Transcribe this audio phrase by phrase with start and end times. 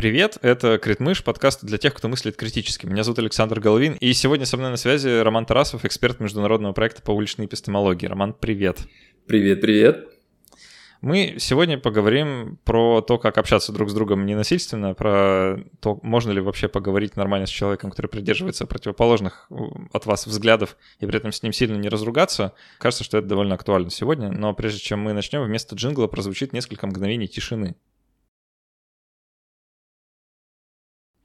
[0.00, 2.86] Привет, это Критмыш, подкаст для тех, кто мыслит критически.
[2.86, 7.02] Меня зовут Александр Головин, и сегодня со мной на связи Роман Тарасов, эксперт международного проекта
[7.02, 8.06] по уличной эпистемологии.
[8.06, 8.78] Роман, привет.
[9.26, 10.08] Привет, привет.
[11.02, 16.40] Мы сегодня поговорим про то, как общаться друг с другом ненасильственно, про то, можно ли
[16.40, 19.54] вообще поговорить нормально с человеком, который придерживается противоположных э,
[19.92, 22.54] от вас взглядов, и при этом с ним сильно не разругаться.
[22.78, 26.86] Кажется, что это довольно актуально сегодня, но прежде чем мы начнем, вместо джингла прозвучит несколько
[26.86, 27.76] мгновений тишины.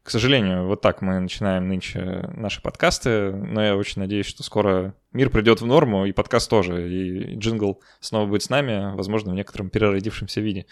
[0.05, 4.93] К сожалению, вот так мы начинаем нынче наши подкасты, но я очень надеюсь, что скоро
[5.13, 9.35] мир придет в норму, и подкаст тоже, и джингл снова будет с нами, возможно, в
[9.35, 10.67] некотором переродившемся виде.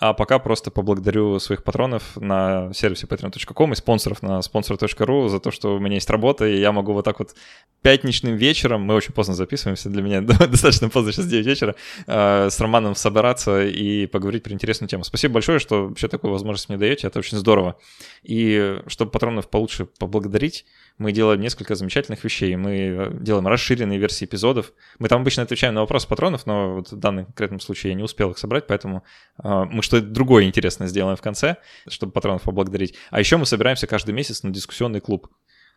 [0.00, 5.52] А пока просто поблагодарю своих патронов на сервисе patreon.com и спонсоров на sponsor.ru за то,
[5.52, 7.34] что у меня есть работа, и я могу вот так вот
[7.80, 11.76] пятничным вечером, мы очень поздно записываемся, для меня достаточно поздно, сейчас 9 вечера,
[12.08, 15.04] э, с Романом собираться и поговорить про интересную тему.
[15.04, 17.76] Спасибо большое, что вообще такую возможность мне даете, это очень здорово.
[18.24, 20.64] И чтобы патронов получше поблагодарить,
[20.96, 22.54] мы делаем несколько замечательных вещей.
[22.54, 24.72] Мы э, делаем расширенные версии эпизодов.
[24.98, 28.04] Мы там обычно отвечаем на вопросы патронов, но вот в данном конкретном случае я не
[28.04, 29.02] успел их собрать, поэтому
[29.42, 31.56] э, мы что-то другое интересное сделаем в конце,
[31.88, 32.94] чтобы патронов поблагодарить.
[33.10, 35.28] А еще мы собираемся каждый месяц на дискуссионный клуб.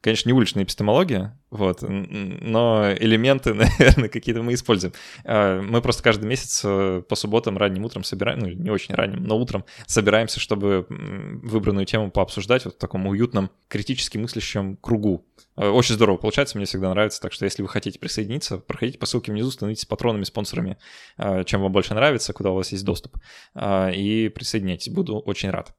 [0.02, 4.94] Конечно, не уличная эпистемология, вот, но элементы, наверное, какие-то мы используем.
[5.24, 9.24] А, мы просто каждый месяц э, по субботам ранним утром собираем, ну, не очень ранним,
[9.24, 15.26] но утром собираемся, чтобы выбранную тему пообсуждать вот в таком уютном, критически мыслящем кругу.
[15.56, 19.06] Э, очень здорово получается, мне всегда нравится, так что если вы хотите присоединиться, проходите по
[19.06, 20.78] ссылке внизу, становитесь патронами, спонсорами,
[21.18, 23.18] э, чем вам больше нравится, куда у вас есть доступ,
[23.56, 25.74] и присоединяйтесь, буду очень рад.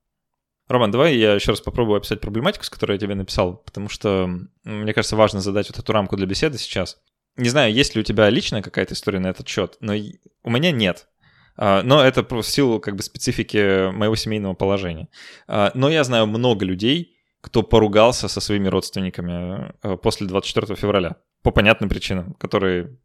[0.69, 4.29] Роман, давай я еще раз попробую описать проблематику, с которой я тебе написал, потому что
[4.65, 6.99] мне кажется важно задать вот эту рамку для беседы сейчас.
[7.37, 9.95] Не знаю, есть ли у тебя личная какая-то история на этот счет, но
[10.43, 11.09] у меня нет.
[11.57, 15.09] А, но это в силу как бы специфики моего семейного положения.
[15.47, 21.17] А, но я знаю много людей, кто поругался со своими родственниками э, после 24 февраля
[21.43, 22.99] по понятным причинам, которые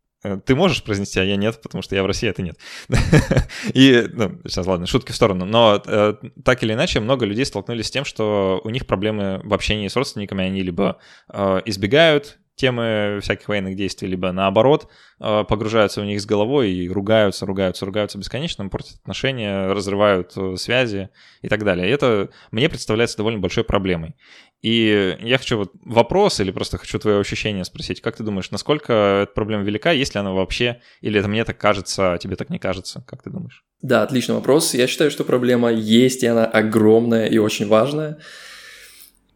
[0.46, 2.58] ты можешь произнести, а я нет, потому что я в России, а ты нет.
[3.74, 5.46] И, ну, сейчас, ладно, шутки в сторону.
[5.46, 9.54] Но э, так или иначе, много людей столкнулись с тем, что у них проблемы в
[9.54, 11.00] общении с родственниками, они либо
[11.32, 14.88] э, избегают темы всяких военных действий, либо наоборот
[15.20, 20.56] э, погружаются в них с головой и ругаются, ругаются, ругаются бесконечно, портят отношения, разрывают э,
[20.58, 21.10] связи
[21.42, 21.88] и так далее.
[21.88, 24.16] И это мне представляется довольно большой проблемой.
[24.64, 28.00] И я хочу вот вопрос или просто хочу твое ощущение спросить.
[28.00, 28.94] Как ты думаешь, насколько
[29.24, 32.50] эта проблема велика, есть ли она вообще, или это мне так кажется, а тебе так
[32.50, 33.04] не кажется?
[33.06, 33.66] Как ты думаешь?
[33.82, 34.74] Да, отличный вопрос.
[34.74, 38.20] Я считаю, что проблема есть, и она огромная и очень важная.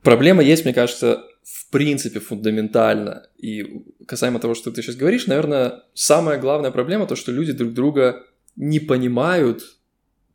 [0.02, 3.28] Проблема есть, мне кажется, в принципе фундаментально.
[3.38, 7.74] И касаемо того, что ты сейчас говоришь, наверное, самая главная проблема то, что люди друг
[7.74, 8.24] друга
[8.56, 9.62] не понимают,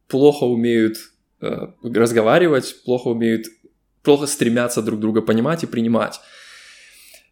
[0.08, 0.98] плохо умеют
[1.40, 3.46] э, разговаривать, плохо умеют,
[4.02, 6.20] плохо стремятся друг друга понимать и принимать.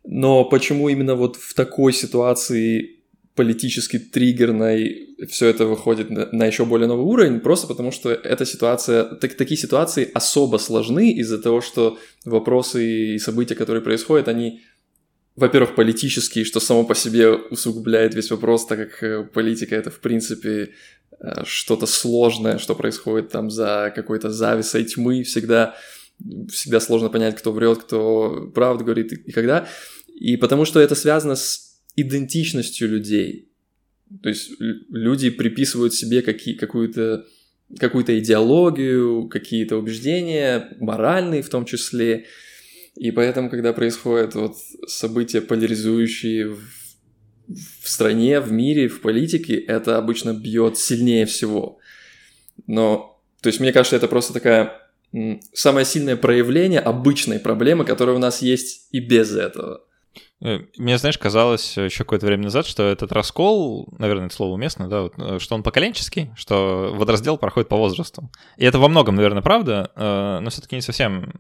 [0.05, 3.01] Но почему именно вот в такой ситуации
[3.35, 8.45] политически триггерной все это выходит на, на еще более новый уровень, просто потому что эта
[8.45, 14.61] ситуация, так, такие ситуации особо сложны из-за того, что вопросы и события, которые происходят, они,
[15.37, 20.01] во-первых, политические, что само по себе усугубляет весь вопрос, так как э, политика это, в
[20.01, 20.71] принципе,
[21.21, 25.77] э, что-то сложное, что происходит там за какой-то зависой тьмы, всегда,
[26.51, 29.69] всегда сложно понять, кто врет, кто правду говорит и когда.
[30.15, 33.49] И потому что это связано с идентичностью людей.
[34.23, 37.27] То есть люди приписывают себе какие, какую-то
[37.79, 42.27] какую-то идеологию, какие-то убеждения, моральные в том числе.
[42.97, 44.57] И поэтому, когда происходят вот
[44.89, 46.61] события поляризующие в,
[47.47, 51.79] в стране, в мире, в политике, это обычно бьет сильнее всего.
[52.67, 54.90] Но, то есть, мне кажется, это просто такая
[55.53, 59.81] самое сильное проявление обычной проблемы, которая у нас есть и без этого.
[60.43, 64.89] Э, мне, знаешь, казалось еще какое-то время назад, что этот раскол, наверное, это слово уместно,
[64.89, 68.31] да, вот, э, что он поколенческий, что водораздел проходит по возрасту.
[68.57, 71.33] И это во многом, наверное, правда, э, но все-таки не совсем.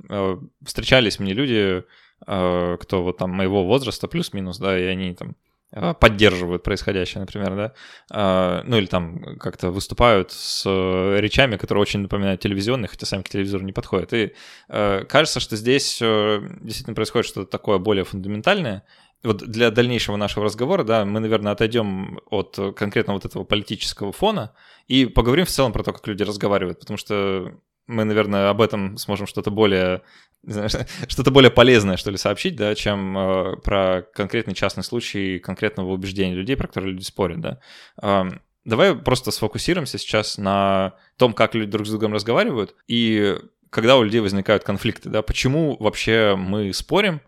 [0.65, 1.85] Встречались мне люди,
[2.21, 5.37] кто вот там моего возраста, плюс-минус, да, и они там
[5.73, 7.73] поддерживают происходящее, например, да,
[8.11, 13.29] а, ну или там как-то выступают с речами, которые очень напоминают телевизионные, хотя сами к
[13.29, 14.13] телевизору не подходят.
[14.13, 14.35] И
[14.69, 18.85] а, кажется, что здесь действительно происходит что-то такое более фундаментальное.
[19.23, 24.55] Вот для дальнейшего нашего разговора, да, мы, наверное, отойдем от конкретно вот этого политического фона
[24.89, 27.53] и поговорим в целом про то, как люди разговаривают, потому что
[27.91, 30.03] мы, наверное, об этом сможем что-то более
[31.09, 36.35] что-то более полезное, что ли, сообщить, да, чем э, про конкретный частный случай конкретного убеждения
[36.35, 37.61] людей, про которые люди спорят, да.
[38.03, 38.31] Э,
[38.65, 43.37] давай просто сфокусируемся сейчас на том, как люди друг с другом разговаривают, и
[43.69, 47.21] когда у людей возникают конфликты, да, почему вообще мы спорим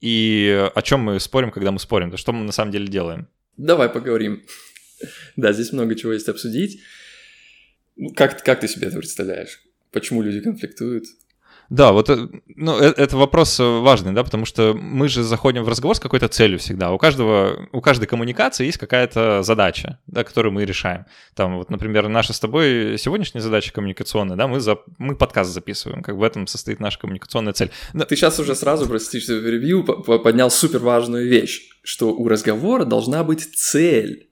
[0.00, 3.28] и о чем мы спорим, когда мы спорим, да, что мы на самом деле делаем?
[3.56, 4.42] Давай поговорим.
[5.36, 6.80] Да, здесь много чего есть обсудить.
[8.14, 9.60] Как, как ты себе это представляешь?
[9.96, 11.06] Почему люди конфликтуют?
[11.70, 15.64] Да, вот э, ну, это, это вопрос э, важный, да, потому что мы же заходим
[15.64, 16.92] в разговор с какой-то целью всегда.
[16.92, 21.06] У каждого, у каждой коммуникации есть какая-то задача, да, которую мы решаем.
[21.34, 26.02] Там вот, например, наша с тобой сегодняшняя задача коммуникационная, да, мы, за, мы подкаст записываем,
[26.02, 27.70] как в этом состоит наша коммуникационная цель.
[27.94, 28.04] Но...
[28.04, 33.24] Ты сейчас уже сразу, прости, что ревью поднял супер важную вещь, что у разговора должна
[33.24, 34.28] быть цель.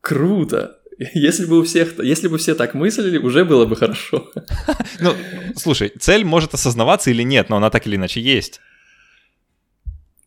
[0.00, 0.77] Круто.
[1.14, 4.30] Если бы у всех, если бы все так мыслили, уже было бы хорошо.
[5.00, 5.14] Ну,
[5.56, 8.60] слушай, цель может осознаваться или нет, но она так или иначе есть.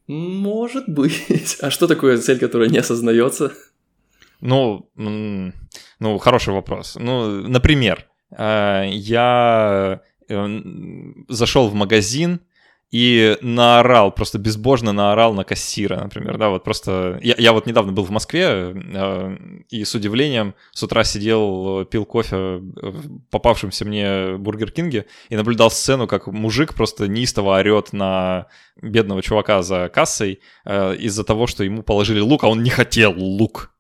[0.08, 1.58] Может быть.
[1.62, 3.52] А что такое цель, которая не осознается?
[4.40, 6.98] Ну, ну, хороший вопрос.
[7.00, 8.08] Ну, например,
[8.38, 10.62] э, я э,
[11.28, 12.40] зашел в магазин,
[12.92, 17.20] и наорал, просто безбожно наорал на кассира, например, да, вот просто...
[17.24, 19.38] Я, я вот недавно был в Москве, э,
[19.70, 25.72] и с удивлением с утра сидел, пил кофе в попавшемся мне Бургер Кинге и наблюдал
[25.72, 28.48] сцену, как мужик просто неистово орет на
[28.82, 33.14] бедного чувака за кассой э, из-за того, что ему положили лук, а он не хотел
[33.18, 33.72] лук.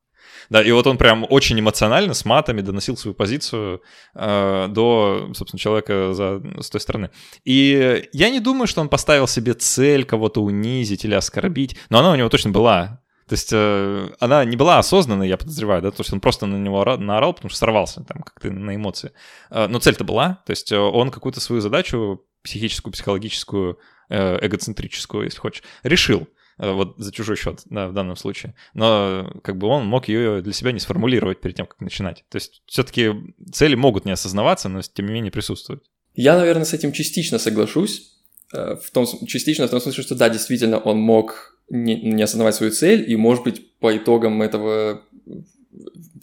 [0.52, 3.82] Да, и вот он прям очень эмоционально с матами доносил свою позицию
[4.14, 7.10] э, до, собственно, человека за, с той стороны.
[7.46, 12.12] И я не думаю, что он поставил себе цель кого-то унизить или оскорбить, но она
[12.12, 13.02] у него точно была.
[13.30, 16.58] То есть э, она не была осознанной, я подозреваю, да, то есть он просто на
[16.58, 19.14] него наорал, потому что сорвался там как-то на эмоции.
[19.52, 25.24] Э, но цель-то была, то есть э, он какую-то свою задачу психическую, психологическую, э, эгоцентрическую,
[25.24, 26.28] если хочешь, решил.
[26.62, 28.54] Э, вот за чужой счет, да, в данном случае.
[28.76, 32.24] Но как бы он мог ее для себя не сформулировать перед тем, как начинать.
[32.30, 33.12] То есть все-таки
[33.52, 35.84] цели могут не осознаваться, но тем не менее присутствуют.
[36.14, 38.14] Я, наверное, с этим частично соглашусь.
[38.54, 42.54] Э, в том, частично в том смысле, что да, действительно, он мог не, не осознавать
[42.54, 45.02] свою цель, и, может быть, по итогам этого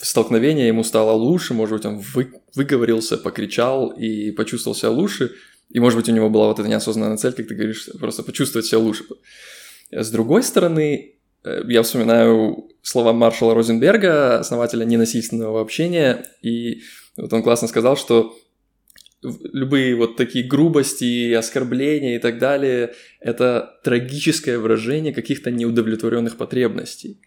[0.00, 5.32] столкновения ему стало лучше, может быть, он вы, выговорился, покричал и почувствовал себя лучше,
[5.70, 8.66] и, может быть, у него была вот эта неосознанная цель, как ты говоришь, просто почувствовать
[8.66, 9.04] себя лучше.
[9.90, 11.14] С другой стороны,
[11.44, 16.82] э, я вспоминаю слова Маршала Розенберга, основателя ненасильственного общения, и
[17.16, 18.36] вот он классно сказал, что
[19.22, 27.20] любые вот такие грубости, оскорбления и так далее– это трагическое выражение каких-то неудовлетворенных потребностей.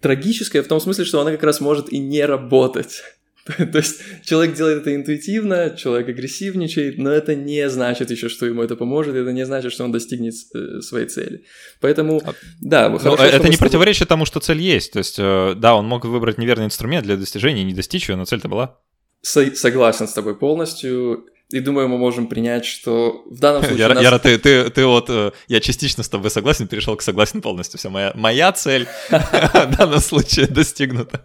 [0.00, 3.02] Трагическое в том смысле, что она как раз может и не работать.
[3.72, 8.62] То есть человек делает это интуитивно, человек агрессивничает, но это не значит еще, что ему
[8.62, 11.44] это поможет, это не значит, что он достигнет э, своей цели.
[11.80, 14.92] Поэтому, а, да, но хорошо, Это не противоречит тому, что цель есть.
[14.92, 18.16] То есть, э, да, он мог выбрать неверный инструмент для достижения и не достичь ее,
[18.16, 18.78] но цель-то была.
[19.22, 21.26] Согласен с тобой полностью.
[21.50, 23.78] И думаю, мы можем принять, что в данном случае...
[23.80, 24.02] Яра, нас...
[24.04, 25.10] Яра ты, ты, ты вот...
[25.10, 27.78] Э, я частично с тобой согласен, перешел к согласен полностью.
[27.78, 31.24] Все, моя, моя цель в данном случае достигнута.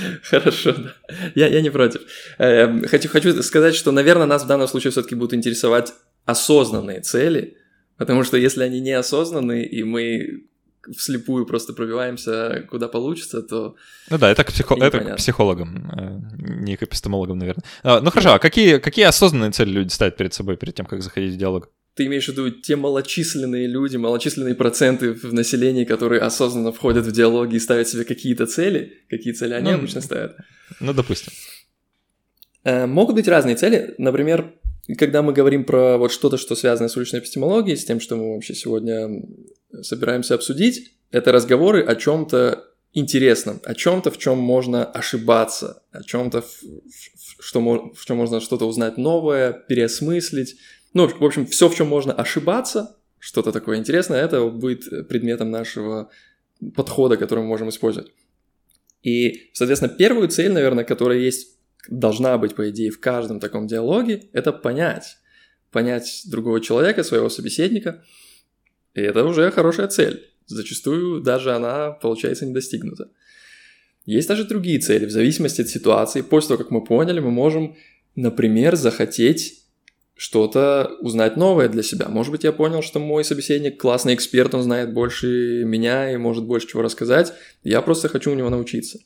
[0.22, 0.94] Хорошо, да.
[1.34, 2.02] Я, я не против.
[2.38, 5.92] Эм, хочу, хочу сказать, что, наверное, нас в данном случае все-таки будут интересовать
[6.24, 7.56] осознанные цели,
[7.96, 10.44] потому что если они неосознанные, и мы
[10.96, 13.76] вслепую просто пробиваемся, куда получится, то...
[14.10, 14.74] Ну да, это к, психо...
[14.80, 17.64] это к психологам, э, не к эпистемологам, наверное.
[17.82, 21.02] А, ну хорошо, а какие, какие осознанные цели люди ставят перед собой перед тем, как
[21.02, 21.70] заходить в диалог?
[21.94, 27.12] Ты имеешь в виду те малочисленные люди, малочисленные проценты в населении, которые осознанно входят в
[27.12, 29.04] диалоги и ставят себе какие-то цели?
[29.10, 30.36] Какие цели они ну, обычно ставят?
[30.80, 31.32] Ну, допустим.
[32.64, 33.94] Э, могут быть разные цели.
[33.98, 34.54] Например,
[34.96, 38.34] когда мы говорим про вот что-то, что связано с уличной эпистемологией, с тем, что мы
[38.34, 39.22] вообще сегодня
[39.82, 46.42] собираемся обсудить, это разговоры о чем-то интересном, о чем-то, в чем можно ошибаться, о чем-то,
[46.42, 47.60] в, в, что,
[47.94, 50.56] в чем можно что-то узнать новое, переосмыслить,
[50.94, 56.10] ну, в общем, все, в чем можно ошибаться, что-то такое интересное, это будет предметом нашего
[56.74, 58.12] подхода, который мы можем использовать.
[59.02, 61.56] И, соответственно, первую цель, наверное, которая есть,
[61.88, 65.18] должна быть, по идее, в каждом таком диалоге, это понять.
[65.70, 68.04] Понять другого человека, своего собеседника.
[68.94, 70.28] И это уже хорошая цель.
[70.46, 73.10] Зачастую даже она, получается, не достигнута.
[74.04, 75.06] Есть даже другие цели.
[75.06, 77.76] В зависимости от ситуации, после того, как мы поняли, мы можем,
[78.16, 79.61] например, захотеть
[80.22, 82.06] что-то узнать новое для себя.
[82.08, 86.44] Может быть, я понял, что мой собеседник классный эксперт, он знает больше меня и может
[86.44, 87.32] больше чего рассказать.
[87.64, 89.00] Я просто хочу у него научиться.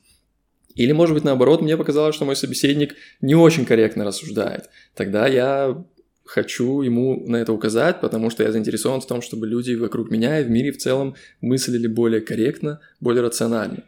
[0.74, 4.68] Или, может быть, наоборот, мне показалось, что мой собеседник не очень корректно рассуждает.
[4.94, 5.82] Тогда я
[6.26, 10.40] хочу ему на это указать, потому что я заинтересован в том, чтобы люди вокруг меня
[10.40, 13.84] и в мире в целом мыслили более корректно, более рационально.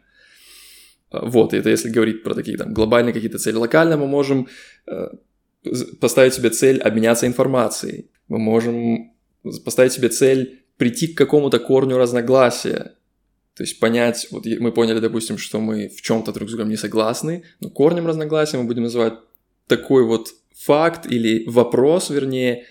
[1.11, 3.55] Вот, это если говорить про такие там глобальные какие-то цели.
[3.55, 4.47] Локально мы можем
[4.87, 5.09] э,
[5.99, 8.09] поставить себе цель обменяться информацией.
[8.27, 9.13] Мы можем
[9.65, 12.95] поставить себе цель прийти к какому-то корню разногласия.
[13.55, 16.77] То есть понять, вот мы поняли, допустим, что мы в чем-то друг с другом не
[16.77, 19.15] согласны, но корнем разногласия мы будем называть
[19.67, 22.65] такой вот факт или вопрос, вернее,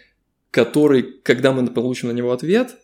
[0.51, 2.77] который, когда мы получим на него ответ,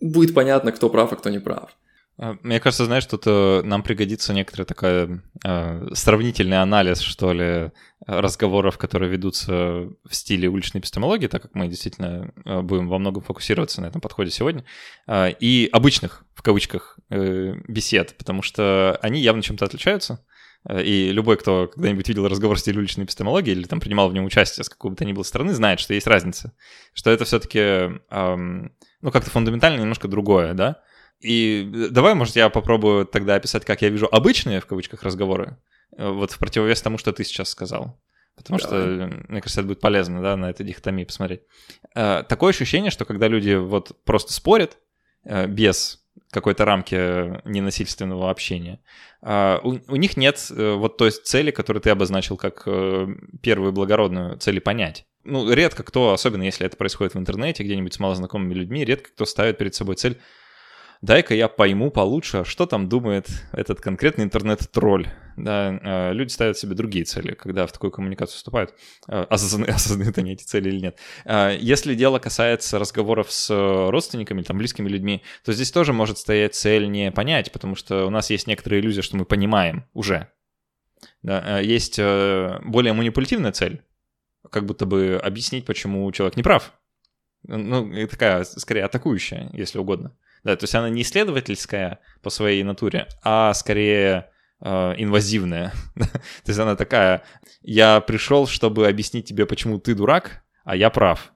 [0.00, 1.76] будет понятно, кто прав, а кто не прав.
[2.20, 7.72] А, мне кажется, знаешь, тут э, нам пригодится некоторый такой э, сравнительный анализ, что ли,
[8.06, 13.22] разговоров, которые ведутся в стиле уличной эпистемологии, так как мы действительно э, будем во многом
[13.22, 14.66] фокусироваться на этом подходе сегодня,
[15.06, 20.22] э, и обычных, в кавычках, э, бесед, потому что они явно чем-то отличаются.
[20.68, 24.12] Э, и любой, кто когда-нибудь видел разговор в стиле уличной эпистемологии или там принимал в
[24.12, 26.52] нем участие с какой бы то ни было стороны, знает, что есть разница.
[26.92, 27.58] Что это все-таки,
[28.10, 30.82] эм, ну, как-то фундаментально немножко другое, да?
[31.20, 35.58] И э, давай, может, я попробую тогда описать, как я вижу обычные, в кавычках, разговоры,
[35.96, 38.00] э, вот в противовес тому, что ты сейчас сказал.
[38.36, 38.78] Потому Давай.
[38.78, 41.42] что, мне кажется, это будет полезно, да, на этой дихотомии посмотреть.
[41.92, 44.78] Такое ощущение, что когда люди вот просто спорят
[45.24, 46.00] без
[46.30, 46.94] какой-то рамки
[47.46, 48.80] ненасильственного общения.
[49.22, 53.06] У, них нет э, вот той цели, которую ты обозначил как э,
[53.42, 55.04] первую благородную цели понять.
[55.24, 59.26] Ну, редко кто, особенно если это происходит в интернете, где-нибудь с малознакомыми людьми, редко кто
[59.26, 60.18] ставит перед собой цель
[61.02, 65.08] дай-ка я пойму получше, что там думает этот конкретный интернет-тролль.
[65.36, 68.74] Да, э, люди ставят себе другие цели, когда в такую коммуникацию вступают.
[69.08, 70.98] Э, осознаны, осознают они эти цели или нет.
[71.24, 73.50] Э, если дело касается разговоров с
[73.90, 78.10] родственниками, там, близкими людьми, то здесь тоже может стоять цель не понять, потому что у
[78.10, 80.28] нас есть некоторая иллюзия, что мы понимаем уже.
[81.22, 83.82] Да, есть более манипулятивная цель,
[84.50, 86.74] как будто бы объяснить, почему человек не прав.
[87.44, 90.14] Ну, такая, скорее, атакующая, если угодно.
[90.44, 94.30] Да, то есть она не исследовательская по своей натуре, а скорее
[94.60, 95.72] э, инвазивная.
[95.96, 97.22] то есть она такая,
[97.62, 101.32] я пришел, чтобы объяснить тебе, почему ты дурак, а я прав.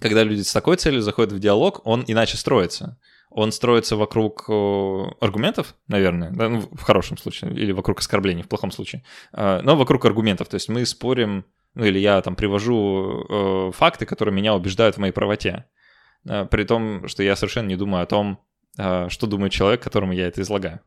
[0.00, 2.98] Когда люди с такой целью заходят в диалог, он иначе строится.
[3.30, 8.48] Он строится вокруг э, аргументов, наверное, да, ну, в хорошем случае, или вокруг оскорблений, в
[8.48, 10.48] плохом случае, э, но вокруг аргументов.
[10.48, 14.98] То есть мы спорим, ну или я там привожу э, факты, которые меня убеждают в
[14.98, 15.66] моей правоте.
[16.26, 18.40] Э, при том, что я совершенно не думаю о том,
[18.78, 20.80] э, что думает человек, которому я это излагаю.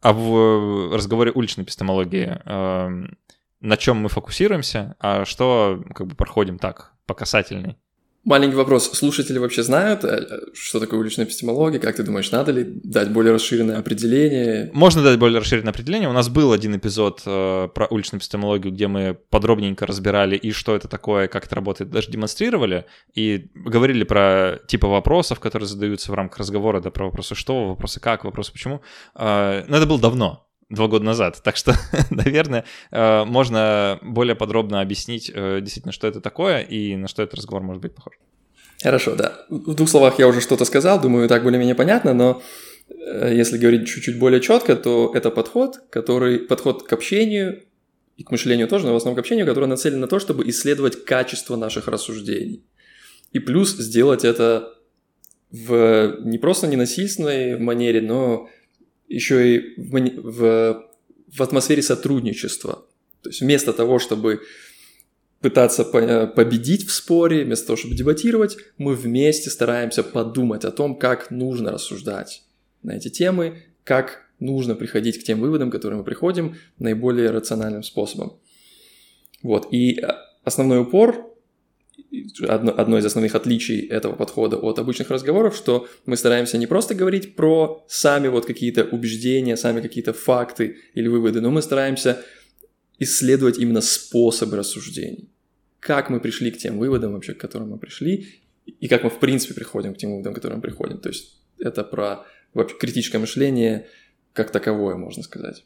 [0.00, 3.16] А в разговоре уличной эпистемологии эм,
[3.60, 7.76] на чем мы фокусируемся, а что как бы проходим так, по касательной.
[8.24, 8.92] Маленький вопрос.
[8.92, 11.80] Слушатели вообще знают, э, что такое уличная эпистемология?
[11.80, 14.70] Как ты думаешь, надо ли дать более расширенное определение?
[14.72, 16.08] Можно дать более расширенное определение.
[16.08, 20.76] У нас был один эпизод э, про уличную эпистемологию, где мы подробненько разбирали и что
[20.76, 26.14] это такое, как это работает, даже демонстрировали, и говорили про типы вопросов, которые задаются в
[26.14, 28.82] рамках разговора, да, про вопросы что, вопросы как, вопросы почему.
[29.16, 31.40] Э, но это было давно два года назад.
[31.42, 31.74] Так что,
[32.10, 37.34] наверное, э, можно более подробно объяснить э, действительно, что это такое и на что этот
[37.34, 38.14] разговор может быть похож.
[38.82, 39.44] Хорошо, да.
[39.48, 42.42] В двух словах я уже что-то сказал, думаю, так более-менее понятно, но
[42.88, 47.62] э, если говорить чуть-чуть более четко, то это подход, который подход к общению
[48.16, 51.04] и к мышлению тоже, но в основном к общению, который нацелен на то, чтобы исследовать
[51.04, 52.64] качество наших рассуждений.
[53.32, 54.74] И плюс сделать это
[55.50, 58.48] в не просто ненасильственной манере, но
[59.12, 60.90] еще и в, в,
[61.28, 62.86] в атмосфере сотрудничества.
[63.22, 64.42] То есть вместо того, чтобы
[65.40, 71.30] пытаться победить в споре, вместо того, чтобы дебатировать, мы вместе стараемся подумать о том, как
[71.30, 72.44] нужно рассуждать
[72.82, 77.82] на эти темы, как нужно приходить к тем выводам, к которым мы приходим, наиболее рациональным
[77.82, 78.38] способом.
[79.42, 79.68] Вот.
[79.72, 80.08] И э,
[80.44, 81.31] основной упор
[82.46, 86.94] одно, одно из основных отличий этого подхода от обычных разговоров, что мы стараемся не просто
[86.94, 92.22] говорить про сами вот какие-то убеждения, сами какие-то факты или выводы, но мы стараемся
[92.98, 95.30] исследовать именно способы рассуждений.
[95.80, 99.18] Как мы пришли к тем выводам вообще, к которым мы пришли, и как мы в
[99.18, 100.98] принципе приходим к тем выводам, к которым мы приходим.
[100.98, 103.88] То есть это про вообще критическое мышление
[104.32, 105.64] как таковое, можно сказать.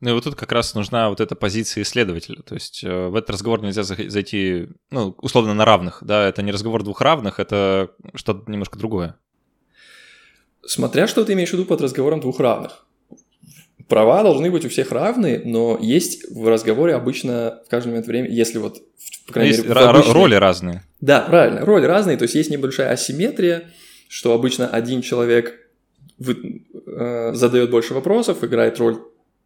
[0.00, 2.42] Ну и вот тут как раз нужна вот эта позиция исследователя.
[2.42, 5.98] То есть э, в этот разговор нельзя зайти, ну, условно, на равных.
[6.02, 9.16] Да, это не разговор двух равных, это что-то немножко другое.
[10.64, 12.84] Смотря что ты имеешь в виду под разговором двух равных.
[13.88, 18.34] Права должны быть у всех равны, но есть в разговоре обычно в каждый момент времени,
[18.34, 18.82] если вот,
[19.26, 20.12] по крайней есть мере, обычной...
[20.12, 20.84] роли разные.
[21.00, 23.70] Да, правильно, роли разные, то есть есть небольшая асимметрия,
[24.06, 25.70] что обычно один человек
[26.18, 28.98] вы, э, задает больше вопросов, играет роль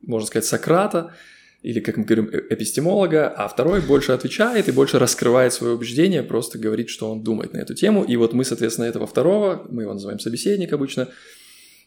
[0.03, 1.15] можно сказать, Сократа,
[1.63, 6.23] или, как мы говорим, э, эпистемолога, а второй больше отвечает и больше раскрывает свое убеждение,
[6.23, 8.03] просто говорит, что он думает на эту тему.
[8.03, 11.09] И вот мы, соответственно, этого второго, мы его называем собеседник обычно,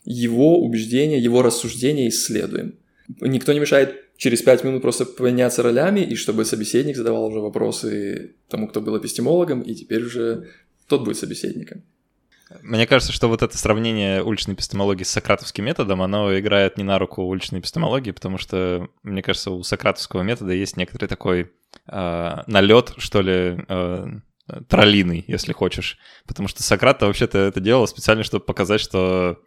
[0.05, 2.75] его убеждения, его рассуждения исследуем.
[3.21, 8.35] Никто не мешает через пять минут просто поменяться ролями, и чтобы собеседник задавал уже вопросы
[8.47, 10.47] тому, кто был эпистемологом, и теперь уже
[10.87, 11.83] тот будет собеседником.
[12.61, 16.99] Мне кажется, что вот это сравнение уличной эпистемологии с сократовским методом, оно играет не на
[16.99, 21.51] руку уличной эпистемологии, потому что, мне кажется, у сократовского метода есть некоторый такой
[21.87, 24.07] э, налет, что ли, э,
[24.67, 25.97] троллиный, если хочешь.
[26.27, 29.39] Потому что Сократ вообще-то это делал специально, чтобы показать, что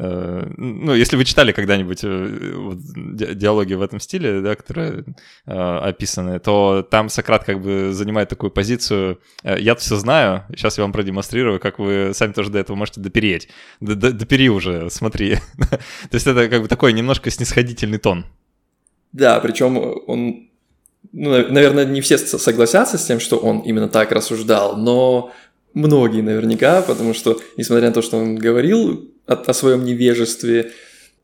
[0.00, 5.04] ну, если вы читали когда-нибудь э, диалоги в этом стиле, да, которые
[5.44, 10.84] э, описаны, то там Сократ как бы занимает такую позицию «я все знаю, сейчас я
[10.84, 13.48] вам продемонстрирую, как вы сами тоже до этого можете допереть».
[13.80, 15.36] Допери уже, смотри.
[15.58, 18.24] То есть это как бы такой немножко снисходительный тон.
[19.12, 19.76] Да, причем
[20.06, 20.48] он,
[21.12, 25.32] ну, наверное, не все согласятся с тем, что он именно так рассуждал, но
[25.74, 30.72] многие наверняка, потому что, несмотря на то, что он говорил о, о своем невежестве,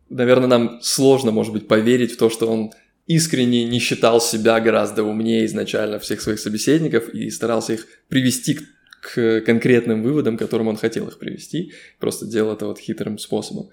[0.09, 2.73] наверное, нам сложно, может быть, поверить в то, что он
[3.07, 8.63] искренне не считал себя гораздо умнее изначально всех своих собеседников и старался их привести к,
[9.01, 13.71] к конкретным выводам, к которым он хотел их привести, просто делал это вот хитрым способом.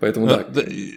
[0.00, 0.44] Поэтому да.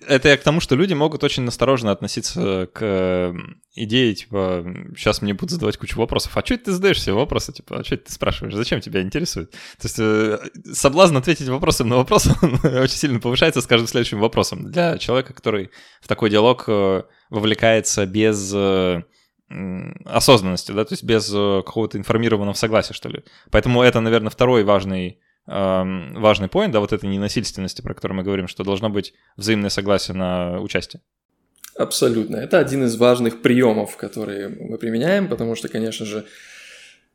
[0.07, 3.35] Это я к тому, что люди могут очень осторожно относиться к
[3.75, 4.63] идее, типа,
[4.95, 6.37] сейчас мне будут задавать кучу вопросов.
[6.37, 7.51] А что ты задаешь все вопросы?
[7.51, 8.53] Типа, а что ты спрашиваешь?
[8.53, 9.51] Зачем тебя интересует?
[9.51, 10.39] То есть э,
[10.73, 12.27] соблазн ответить вопросом на вопрос
[12.63, 14.71] очень сильно повышается с каждым следующим вопросом.
[14.71, 19.03] Для человека, который в такой диалог э, вовлекается без э,
[20.05, 23.23] осознанности, да, то есть без какого-то информированного согласия, что ли.
[23.51, 28.47] Поэтому это, наверное, второй важный важный поинт, да, вот этой ненасильственности, про которую мы говорим,
[28.47, 31.01] что должно быть взаимное согласие на участие.
[31.75, 32.37] Абсолютно.
[32.37, 36.25] Это один из важных приемов, которые мы применяем, потому что, конечно же,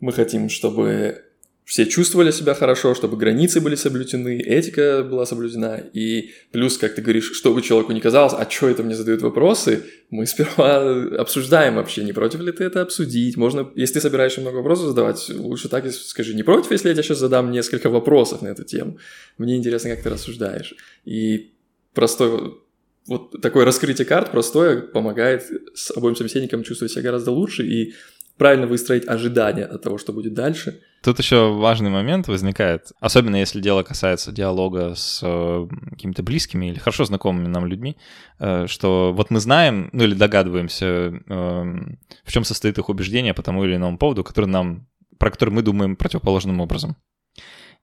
[0.00, 1.24] мы хотим, чтобы
[1.68, 7.02] все чувствовали себя хорошо, чтобы границы были соблюдены, этика была соблюдена, и плюс, как ты
[7.02, 12.04] говоришь, чтобы человеку не казалось, а что это мне задают вопросы, мы сперва обсуждаем вообще,
[12.04, 15.84] не против ли ты это обсудить, можно, если ты собираешься много вопросов задавать, лучше так
[15.84, 18.96] и скажи, не против, если я тебе сейчас задам несколько вопросов на эту тему,
[19.36, 21.52] мне интересно, как ты рассуждаешь, и
[21.92, 22.54] простой
[23.08, 27.66] вот такое раскрытие карт простое помогает с обоим собеседникам чувствовать себя гораздо лучше.
[27.66, 27.94] И
[28.38, 30.80] правильно выстроить ожидания от того, что будет дальше.
[31.02, 36.78] Тут еще важный момент возникает, особенно если дело касается диалога с э, какими-то близкими или
[36.78, 37.96] хорошо знакомыми нам людьми,
[38.40, 41.20] э, что вот мы знаем, ну или догадываемся, э,
[42.24, 45.62] в чем состоит их убеждение по тому или иному поводу, который нам, про который мы
[45.62, 46.96] думаем противоположным образом.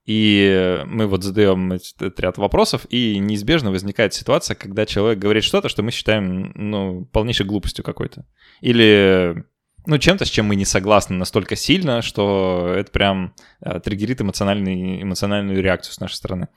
[0.04, 5.68] И мы вот задаем этот ряд вопросов, и неизбежно возникает ситуация, когда человек говорит что-то,
[5.68, 8.24] что мы считаем, ну, полнейшей глупостью какой-то.
[8.60, 9.44] Или
[9.86, 15.02] ну, чем-то, с чем мы не согласны настолько сильно, что это прям э, триггерит эмоциональный,
[15.02, 16.48] эмоциональную реакцию с нашей стороны.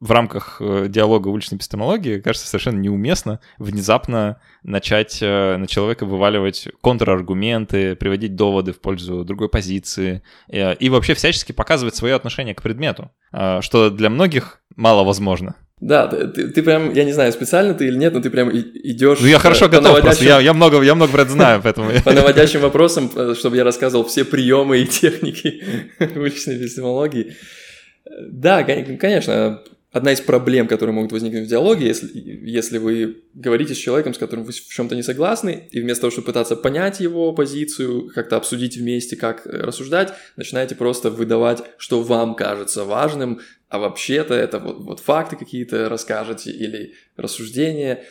[0.00, 6.68] В рамках э, диалога уличной эпистемологии, кажется, совершенно неуместно внезапно начать э, на человека вываливать
[6.82, 12.62] контраргументы, приводить доводы в пользу другой позиции э, и вообще всячески показывать свое отношение к
[12.62, 15.54] предмету, э, что для многих мало возможно.
[15.80, 19.18] Да, ты, ты прям, я не знаю, специально ты или нет, но ты прям идешь.
[19.20, 20.06] Ну я хорошо готов, наводящим...
[20.06, 21.90] просто я, я, много, я много это знаю, поэтому...
[22.04, 25.64] По наводящим вопросам, э, чтобы я рассказывал все приемы и техники
[26.16, 27.36] уличной эпистемологии.
[28.20, 29.62] Да, конечно,
[29.94, 34.18] одна из проблем, которые могут возникнуть в диалоге, если, если вы говорите с человеком, с
[34.18, 38.36] которым вы в чем-то не согласны, и вместо того, чтобы пытаться понять его позицию, как-то
[38.36, 43.40] обсудить вместе, как рассуждать, начинаете просто выдавать, что вам кажется важным,
[43.74, 48.04] а вообще-то это вот, вот факты какие-то расскажете или рассуждения.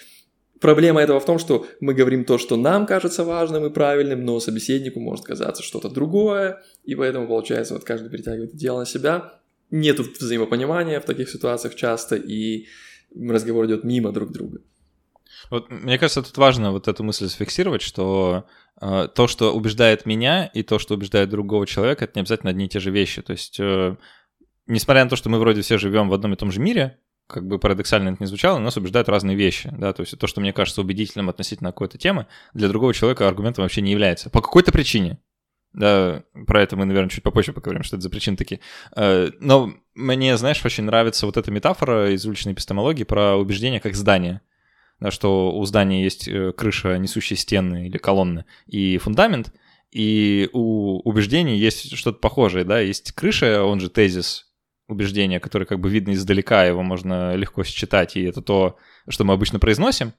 [0.60, 4.42] Проблема этого в том, что мы говорим то, что нам кажется важным и правильным, но
[4.42, 9.40] собеседнику может казаться что-то другое, и поэтому получается вот каждый перетягивает дело на себя.
[9.72, 12.68] Нет взаимопонимания в таких ситуациях часто, и
[13.16, 14.60] разговор идет мимо друг друга.
[15.50, 18.44] Вот, мне кажется, тут важно вот эту мысль зафиксировать, что
[18.82, 22.66] э, то, что убеждает меня, и то, что убеждает другого человека, это не обязательно одни
[22.66, 23.22] и те же вещи.
[23.22, 23.96] То есть э,
[24.68, 27.48] несмотря на то, что мы вроде все живем в одном и том же мире, как
[27.48, 30.54] бы парадоксально это не звучало, нас убеждают разные вещи, да, то есть то, что мне
[30.54, 34.30] кажется убедительным относительно какой-то темы, для другого человека аргументом вообще не является.
[34.30, 35.20] По какой-то причине.
[35.74, 38.60] Да, про это мы, наверное, чуть попозже поговорим, что это за причины такие.
[38.96, 43.96] Э, но мне, знаешь, очень нравится вот эта метафора из уличной эпистемологии про убеждение как
[43.96, 44.42] здание.
[45.00, 49.52] Да, что у здания есть э, крыша, несущие стены или колонны, и фундамент,
[49.92, 54.53] и у убеждений есть что-то похожее, да, есть крыша, он же тезис,
[54.88, 59.34] убеждение, которое как бы видно издалека, его можно легко считать, и это то, что мы
[59.34, 60.14] обычно произносим,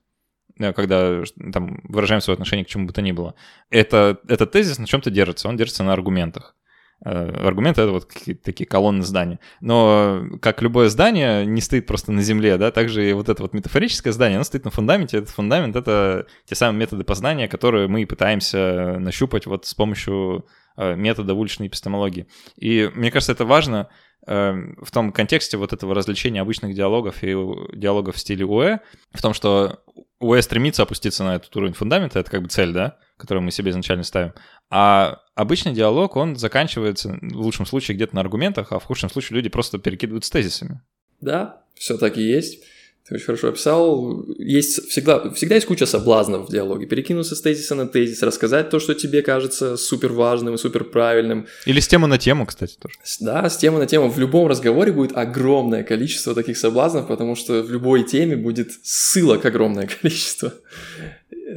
[0.59, 1.23] э, когда
[1.53, 3.35] там выражаем свое отношение к чему бы то ни было.
[3.71, 6.57] Это, этот тезис на чем-то держится, он держится на аргументах.
[7.05, 8.09] Э, аргументы— это вот
[8.43, 9.39] такие колонны здания.
[9.61, 13.53] Но как любое здание не стоит просто на земле, да, также и вот это вот
[13.53, 15.19] метафорическое здание, оно стоит на фундаменте.
[15.19, 20.47] Этот фундамент— это те самые методы познания, которые мы пытаемся нащупать вот с помощью
[20.77, 22.27] э, метода уличной эпистемологии.
[22.57, 23.89] И мне кажется, это важно
[24.27, 27.33] в том контексте вот этого развлечения обычных диалогов и
[27.75, 28.81] диалогов в стиле УЭ,
[29.13, 29.81] в том, что
[30.21, 33.71] УЭ стремится опуститься на этот уровень фундамента, это как бы цель, да, которую мы себе
[33.71, 34.33] изначально ставим.
[34.71, 39.37] А обычный диалог, он заканчивается в лучшем случае где-то на аргументах, а в худшем случае
[39.37, 40.81] люди просто перекидывают с тезисами.
[41.21, 42.65] Да, все так и есть.
[43.07, 44.25] Ты очень хорошо описал.
[44.39, 46.87] Есть всегда, всегда есть куча соблазнов в диалоге.
[46.87, 51.47] Перекинуться с тезиса на тезис, рассказать то, что тебе кажется супер важным и супер правильным.
[51.67, 52.95] Или с темы на тему, кстати, тоже.
[53.21, 54.09] Да, с темы на тему.
[54.09, 59.45] В любом разговоре будет огромное количество таких соблазнов, потому что в любой теме будет ссылок
[59.45, 60.55] огромное количество.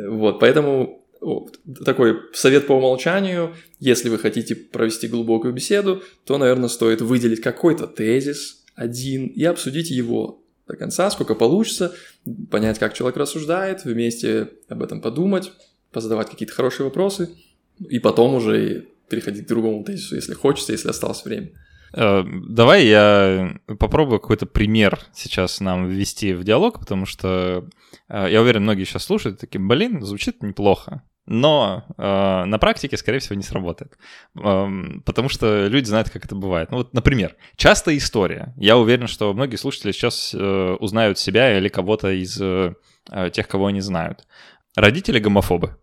[0.09, 1.01] Вот, поэтому
[1.85, 3.55] такой совет по умолчанию.
[3.79, 9.89] Если вы хотите провести глубокую беседу, то, наверное, стоит выделить какой-то тезис один и обсудить
[9.91, 11.93] его до конца, сколько получится,
[12.49, 15.51] понять, как человек рассуждает, вместе об этом подумать,
[15.91, 17.29] позадавать какие-то хорошие вопросы,
[17.79, 21.49] и потом уже переходить к другому тезису, если хочется, если осталось время.
[21.93, 27.67] Э, давай я попробую какой-то пример сейчас нам ввести в диалог, потому что
[28.09, 33.19] э, я уверен, многие сейчас слушают, такие, блин, звучит неплохо но э, на практике, скорее
[33.19, 33.97] всего, не сработает.
[34.41, 34.67] Э,
[35.05, 36.71] потому что люди знают, как это бывает.
[36.71, 38.53] Ну вот, например, частая история.
[38.57, 42.73] Я уверен, что многие слушатели сейчас э, узнают себя или кого-то из э,
[43.33, 44.25] тех, кого они знают.
[44.75, 45.77] Родители гомофобы.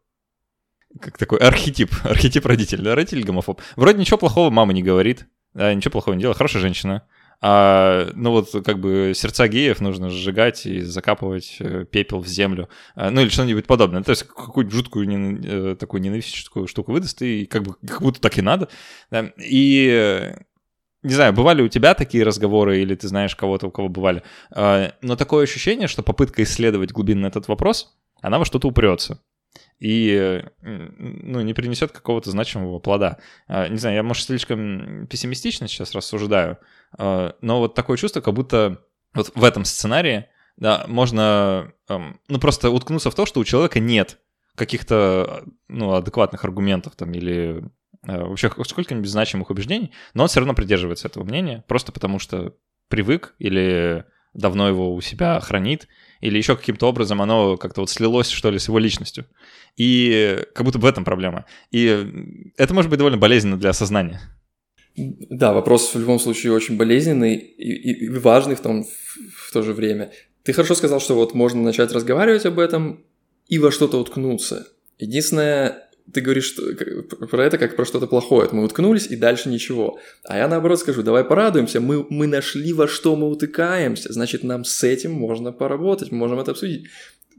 [1.00, 2.82] Как такой архетип, архетип родителя.
[2.82, 2.94] Да?
[2.94, 3.60] Родитель гомофоб.
[3.76, 7.06] Вроде ничего плохого мама не говорит, да, ничего плохого не делает, хорошая женщина.
[7.46, 12.70] А, ну вот как бы сердца геев нужно сжигать и закапывать э, пепел в землю,
[12.94, 14.02] а, ну или что-нибудь подобное.
[14.02, 18.38] То есть какую-то жуткую не, такую ненавистическую штуку выдаст, и как бы как будто так
[18.38, 18.70] и надо.
[19.10, 19.30] Да?
[19.36, 20.32] И
[21.02, 24.94] не знаю, бывали у тебя такие разговоры, или ты знаешь кого-то, у кого бывали, а,
[25.02, 29.20] но такое ощущение, что попытка исследовать глубинно этот вопрос, она во что-то упрется
[29.84, 33.18] и ну, не принесет какого-то значимого плода.
[33.46, 36.56] А, не знаю, я, может, слишком пессимистично сейчас рассуждаю,
[36.96, 38.80] а, но вот такое чувство, как будто
[39.12, 44.20] вот в этом сценарии да, можно ну, просто уткнуться в то, что у человека нет
[44.54, 47.62] каких-то ну, адекватных аргументов там или
[48.06, 52.56] а, вообще сколько-нибудь значимых убеждений, но он все равно придерживается этого мнения, просто потому что
[52.88, 55.88] привык или давно его у себя хранит,
[56.20, 59.26] или еще каким-то образом оно как-то вот слилось, что ли, с его личностью.
[59.76, 61.46] И как будто в этом проблема.
[61.70, 64.20] И это может быть довольно болезненно для осознания.
[64.96, 69.72] Да, вопрос в любом случае очень болезненный и, и важный в, том, в то же
[69.72, 70.12] время.
[70.44, 73.04] Ты хорошо сказал, что вот можно начать разговаривать об этом
[73.48, 74.68] и во что-то уткнуться.
[74.98, 76.54] Единственное, ты говоришь
[77.30, 78.48] про это как про что-то плохое.
[78.52, 79.98] Мы уткнулись, и дальше ничего.
[80.24, 84.64] А я наоборот скажу, давай порадуемся, мы, мы нашли, во что мы утыкаемся, значит, нам
[84.64, 86.86] с этим можно поработать, мы можем это обсудить.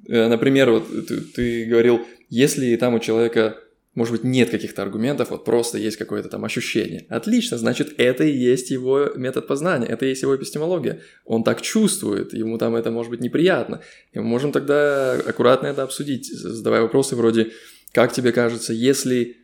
[0.08, 3.58] Э, например, вот ты, ты говорил, если там у человека,
[3.94, 7.06] может быть, нет каких-то аргументов, вот просто есть какое-то там ощущение.
[7.10, 11.02] Отлично, значит, это и есть его метод познания, это и есть его эпистемология.
[11.24, 13.82] Он так чувствует, ему там это может быть неприятно.
[14.12, 17.52] И мы можем тогда аккуратно это обсудить, задавая вопросы вроде
[17.96, 19.38] как тебе кажется, если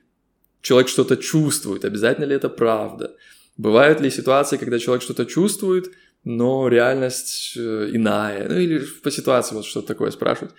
[0.62, 3.16] человек что-то чувствует, обязательно ли это правда?
[3.56, 5.90] Бывают ли ситуации, когда человек что-то чувствует,
[6.26, 8.50] но реальность э, иная?
[8.50, 10.54] Ну или по ситуации вот что-то такое спрашивают.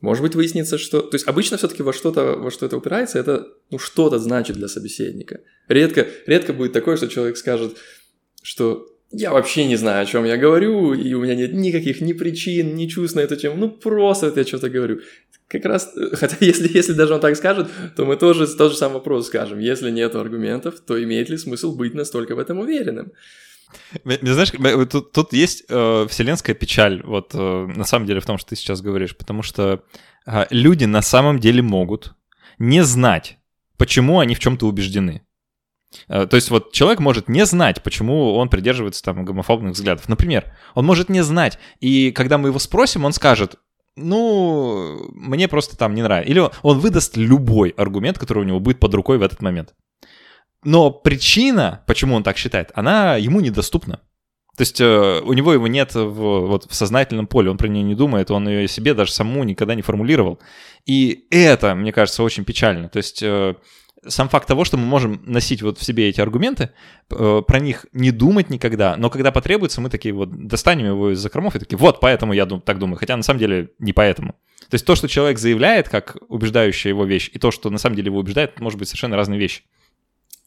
[0.00, 1.00] Может быть, выяснится, что...
[1.00, 4.68] То есть обычно все-таки во что-то, во что это упирается, это ну, что-то значит для
[4.68, 5.40] собеседника.
[5.66, 7.76] Редко, редко будет такое, что человек скажет,
[8.40, 12.14] что я вообще не знаю, о чем я говорю, и у меня нет никаких ни
[12.14, 15.00] причин, ни чувств на эту тему, ну просто вот я что-то говорю.
[15.48, 18.94] Как раз, хотя если, если даже он так скажет, то мы тоже тот же самый
[18.94, 19.58] вопрос скажем.
[19.58, 23.12] Если нет аргументов, то имеет ли смысл быть настолько в этом уверенным?
[24.04, 28.50] Знаешь, тут, тут есть э, вселенская печаль, вот э, на самом деле в том, что
[28.50, 29.82] ты сейчас говоришь, потому что
[30.26, 32.14] э, люди на самом деле могут
[32.58, 33.38] не знать,
[33.78, 35.22] почему они в чем-то убеждены.
[36.08, 40.08] Э, то есть вот человек может не знать, почему он придерживается там гомофобных взглядов.
[40.08, 43.56] Например, он может не знать, и когда мы его спросим, он скажет,
[43.96, 46.30] ну, мне просто там не нравится.
[46.30, 49.74] Или он выдаст любой аргумент, который у него будет под рукой в этот момент.
[50.64, 54.00] Но причина, почему он так считает, она ему недоступна.
[54.56, 56.10] То есть э, у него его нет в,
[56.46, 59.74] вот, в сознательном поле, он про нее не думает, он ее себе даже саму никогда
[59.74, 60.40] не формулировал.
[60.84, 62.90] И это, мне кажется, очень печально.
[62.90, 63.54] То есть э,
[64.06, 66.70] сам факт того, что мы можем носить вот в себе эти аргументы,
[67.10, 71.18] э, про них не думать никогда, но когда потребуется, мы такие вот достанем его из
[71.20, 74.34] закромов и такие, вот, поэтому я так думаю, хотя на самом деле не поэтому.
[74.68, 77.96] То есть то, что человек заявляет как убеждающая его вещь, и то, что на самом
[77.96, 79.62] деле его убеждает, может быть совершенно разные вещи.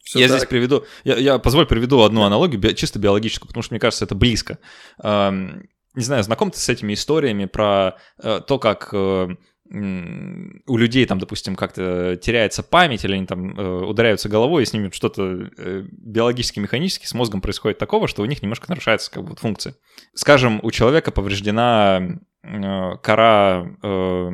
[0.03, 0.37] Всё я так.
[0.37, 4.05] здесь приведу, я, я позволь приведу одну аналогию, би- чисто биологическую, потому что мне кажется,
[4.05, 4.59] это близко.
[5.01, 9.29] Эм, не знаю, знаком ты с этими историями про э, то, как э,
[9.67, 14.73] у людей там, допустим, как-то теряется память, или они там э, ударяются головой, и с
[14.73, 19.23] ними что-то э, биологически, механически с мозгом происходит такого, что у них немножко нарушается как
[19.23, 19.75] бы вот функция.
[20.13, 24.29] Скажем, у человека повреждена э, кора э,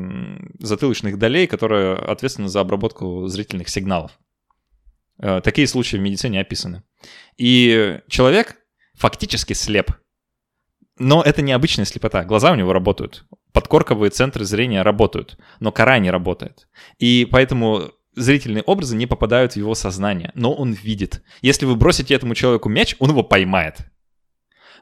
[0.59, 4.11] затылочных долей, которая ответственна за обработку зрительных сигналов.
[5.17, 6.83] Такие случаи в медицине описаны.
[7.37, 8.55] И человек
[8.95, 9.91] фактически слеп.
[11.03, 12.23] Но это не обычная слепота.
[12.23, 13.25] Глаза у него работают.
[13.53, 15.35] Подкорковые центры зрения работают.
[15.59, 16.67] Но кора не работает.
[16.99, 20.31] И поэтому зрительные образы не попадают в его сознание.
[20.35, 21.23] Но он видит.
[21.41, 23.77] Если вы бросите этому человеку мяч, он его поймает.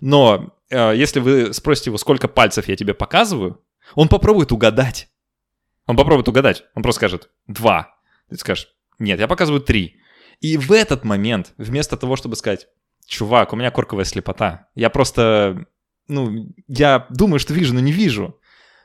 [0.01, 3.63] Но э, если вы спросите его, сколько пальцев я тебе показываю,
[3.95, 5.07] он попробует угадать.
[5.87, 6.65] Он попробует угадать.
[6.75, 7.95] Он просто скажет «два».
[8.29, 8.67] Ты скажешь
[8.99, 10.01] «нет, я показываю три».
[10.41, 12.67] И в этот момент, вместо того, чтобы сказать
[13.05, 15.65] «чувак, у меня корковая слепота, я просто,
[16.09, 18.39] ну, я думаю, что вижу, но не вижу»,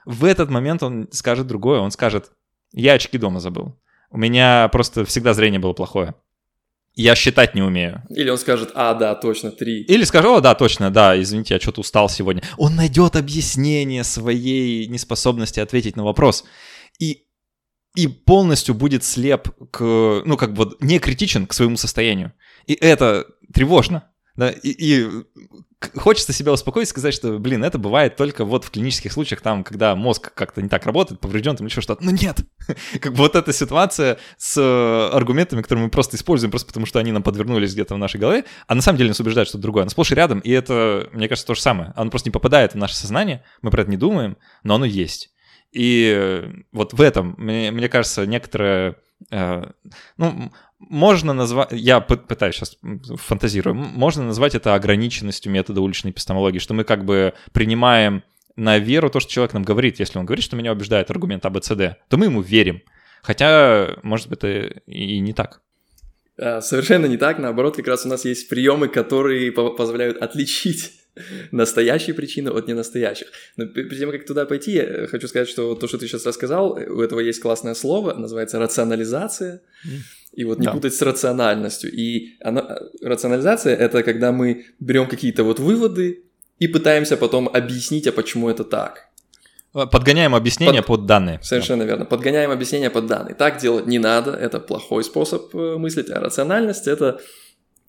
[0.04, 1.80] в этот момент он скажет другое.
[1.80, 2.30] Он скажет
[2.72, 3.76] «я очки дома забыл,
[4.10, 6.14] у меня просто всегда зрение было плохое,
[6.94, 8.02] я считать не умею».
[8.10, 9.82] Или он скажет, а, да, точно, три.
[9.82, 12.42] Или скажу, о, да, точно, да, извините, я что-то устал сегодня.
[12.56, 16.44] Он найдет объяснение своей неспособности ответить на вопрос.
[17.00, 17.24] И,
[17.96, 22.32] и полностью будет слеп к, ну, как бы, не критичен к своему состоянию.
[22.66, 24.10] И это тревожно.
[24.36, 25.08] Да, и, и
[25.96, 29.62] хочется себя успокоить и сказать, что, блин, это бывает только вот в клинических случаях, там,
[29.62, 32.04] когда мозг как-то не так работает, поврежден там еще что-то.
[32.04, 32.38] Но нет!
[33.00, 36.98] Как бы вот эта ситуация с э, аргументами, которые мы просто используем, просто потому что
[36.98, 39.82] они нам подвернулись где-то в нашей голове, а на самом деле нас убеждает что-то другое.
[39.82, 41.92] Оно сплошь и рядом, и это, мне кажется, то же самое.
[41.96, 45.30] Оно просто не попадает в наше сознание, мы про это не думаем, но оно есть.
[45.70, 48.96] И э, вот в этом, мне, мне кажется, некоторое...
[49.30, 49.64] э,
[50.16, 51.68] ну, можно назвать...
[51.72, 52.78] Я пы- пытаюсь сейчас
[53.16, 53.74] фантазирую.
[53.74, 58.22] Можно назвать это ограниченностью метода уличной эпистемологии, что мы как бы принимаем
[58.56, 59.98] на веру то, что человек нам говорит.
[60.00, 62.82] Если он говорит, что меня убеждает аргумент АБЦД, то мы ему верим.
[63.22, 65.60] Хотя, может быть, это и не так.
[66.36, 70.92] А, Совершенно не так, наоборот, как раз у нас есть приемы, которые по- позволяют отличить
[71.52, 73.28] настоящие причины от ненастоящих.
[73.56, 76.26] Но пе- перед тем, как туда пойти, я хочу сказать, что то, что ты сейчас
[76.26, 79.62] рассказал, у этого есть классное слово, называется рационализация.
[80.36, 80.72] И вот не Да.
[80.72, 81.90] путать с рациональностью.
[81.92, 86.24] И она, рационализация— это когда мы берем какие-то вот выводы
[86.58, 89.08] и пытаемся потом объяснить, а почему это так.
[89.72, 91.40] Подгоняем объяснение Под- под, данные.
[91.42, 92.04] Совершенно верно.
[92.04, 93.34] Подгоняем объяснение под данные.
[93.34, 97.20] Так делать не надо, это плохой способ э, мыслить, а рациональность это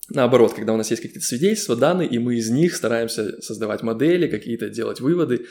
[0.08, 4.28] наоборот, когда у нас есть какие-то свидетельства, данные, и мы из них стараемся создавать модели,
[4.28, 5.46] какие-то делать выводы.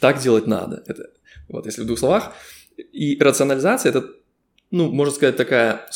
[0.00, 0.82] Так делать надо.
[0.86, 1.10] Это
[1.48, 2.32] вот если в двух словах.
[2.76, 4.04] И рационализация это,
[4.70, 5.86] ну, можно сказать, такая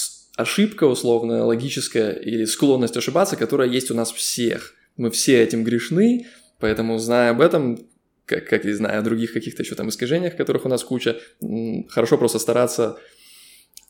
[0.41, 4.75] ошибка условная, логическая или склонность ошибаться, которая есть у нас всех.
[4.97, 6.27] Мы все этим грешны,
[6.59, 7.87] поэтому, зная об этом,
[8.27, 11.19] как, как и зная о других каких-то еще там искажениях, которых у нас куча,
[11.89, 12.99] хорошо просто стараться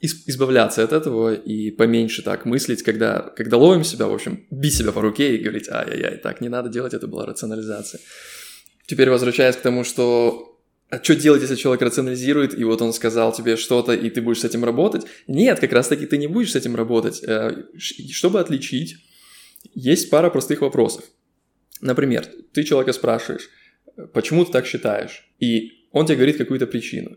[0.00, 4.74] из- избавляться от этого и поменьше так мыслить, когда, когда ловим себя, в общем, бить
[4.74, 8.00] себя по руке и говорить, ай-яй-яй, так не надо делать, это была рационализация.
[8.86, 10.49] Теперь возвращаясь к тому, что
[10.90, 14.40] а что делать, если человек рационализирует, и вот он сказал тебе что-то, и ты будешь
[14.40, 15.06] с этим работать?
[15.28, 17.22] Нет, как раз-таки ты не будешь с этим работать.
[17.22, 18.96] Э, Чтобы отличить,
[19.74, 21.04] есть пара простых вопросов.
[21.80, 23.48] Например, ты человека спрашиваешь,
[24.12, 25.30] почему ты так считаешь?
[25.38, 27.16] И он тебе говорит какую-то причину.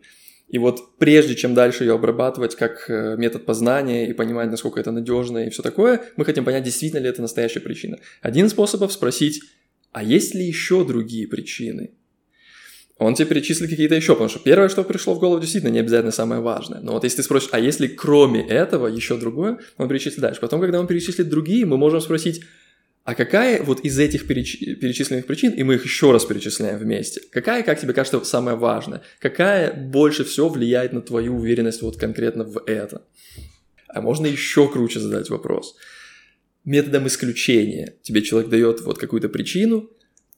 [0.49, 4.91] И вот прежде чем дальше ее обрабатывать как э, метод познания и понимать, насколько это
[4.91, 7.97] надежно и все такое, мы хотим понять, действительно ли это настоящая причина.
[8.21, 9.41] Один из способов спросить,
[9.91, 11.95] а есть ли еще другие причины?
[12.97, 16.12] Он тебе перечислит какие-то еще, потому что первое, что пришло в голову, действительно не обязательно
[16.12, 16.79] самое важное.
[16.79, 20.39] Но вот если ты спросишь, а есть ли кроме этого еще другое, он перечислит дальше.
[20.39, 22.43] Потом, когда он перечислит другие, мы можем спросить,
[23.03, 27.21] а какая вот из этих переч- перечисленных причин, и мы их еще раз перечисляем вместе,
[27.32, 29.01] какая, как тебе кажется, самая важная?
[29.19, 33.01] Какая больше всего влияет на твою уверенность вот конкретно в это?
[33.88, 35.75] А можно еще круче задать вопрос.
[36.63, 39.89] Методом исключения тебе человек дает вот какую-то причину,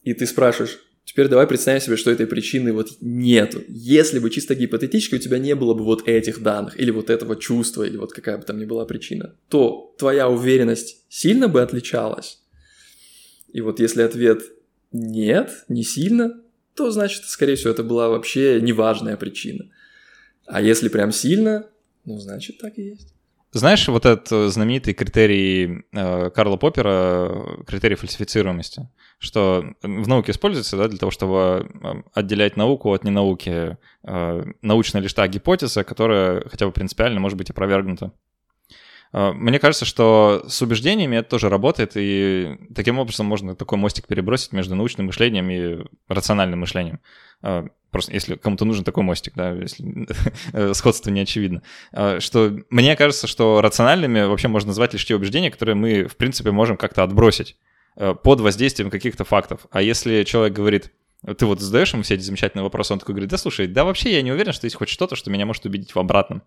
[0.04, 0.80] и ты спрашиваешь,
[1.16, 3.64] теперь давай представим себе, что этой причины вот нету.
[3.70, 7.38] Если бы чисто гипотетически у тебя не было бы вот этих данных, или вот этого
[7.38, 12.44] чувства, или вот какая бы там ни была причина, то твоя уверенность сильно бы отличалась.
[13.54, 14.42] И вот если ответ
[14.92, 16.42] нет, не сильно,
[16.76, 19.72] то значит, скорее всего, это была вообще неважная причина.
[20.46, 21.70] А если прям сильно,
[22.04, 23.15] ну, значит, так и есть.
[23.56, 30.34] Знаешь, вот этот э, знаменитый критерий э, Карла Поппера, э, критерий фальсифицируемости, что в науке
[30.34, 33.78] используется да, для того, чтобы э, отделять науку от ненауки.
[34.04, 38.12] Э, научная лишь та гипотеза, которая хотя бы принципиально может быть опровергнута.
[39.16, 44.08] Э, мне кажется, что с убеждениями это тоже работает, и таким образом можно такой мостик
[44.08, 47.00] перебросить между научным мышлением и рациональным мышлением.
[47.42, 50.08] Э, просто если кому-то нужен такой мостик, да, если
[50.74, 51.64] сходство не очевидно.
[51.94, 56.18] Э, что мне кажется, что рациональными вообще можно назвать лишь те убеждения, которые мы, в
[56.18, 57.58] принципе, можем как-то отбросить
[57.96, 59.68] под воздействием каких-то фактов.
[59.72, 60.92] А если человек говорит,
[61.34, 64.12] ты вот задаешь ему все эти замечательные вопросы, он такой говорит, да слушай, да вообще
[64.12, 66.44] я не уверен, что есть хоть что-то, что меня может убедить в обратном.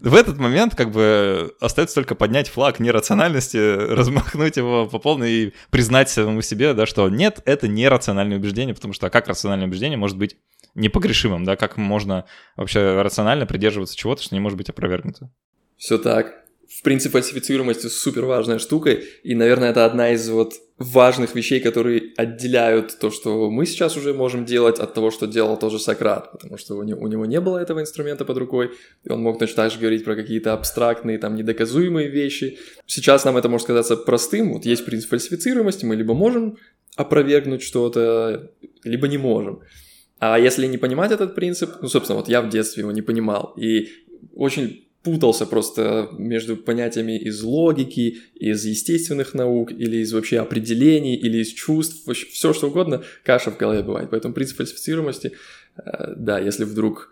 [0.00, 3.56] В этот момент как бы остается только поднять флаг нерациональности,
[3.94, 8.74] размахнуть его по полной и признать самому себе, да, что нет, это не рациональное убеждение,
[8.74, 10.36] потому что а как рациональное убеждение может быть
[10.74, 15.30] непогрешимым, да, как можно вообще рационально придерживаться чего-то, что не может быть опровергнуто.
[15.76, 21.34] Все так в принципе, фальсифицируемость супер важная штука, и, наверное, это одна из вот важных
[21.34, 25.72] вещей, которые отделяют то, что мы сейчас уже можем делать, от того, что делал тот
[25.72, 29.10] же Сократ, потому что у него, у него не было этого инструмента под рукой, и
[29.10, 32.58] он мог точно так же говорить про какие-то абстрактные, там, недоказуемые вещи.
[32.86, 36.58] Сейчас нам это может казаться простым, вот есть принцип фальсифицируемости, мы либо можем
[36.96, 38.52] опровергнуть что-то,
[38.84, 39.60] либо не можем.
[40.18, 43.54] А если не понимать этот принцип, ну, собственно, вот я в детстве его не понимал,
[43.56, 43.88] и
[44.34, 51.38] очень путался просто между понятиями из логики, из естественных наук, или из вообще определений, или
[51.38, 54.10] из чувств, все что угодно, каша в голове бывает.
[54.10, 55.32] Поэтому принцип фальсифицируемости,
[55.76, 57.10] э, да, если вдруг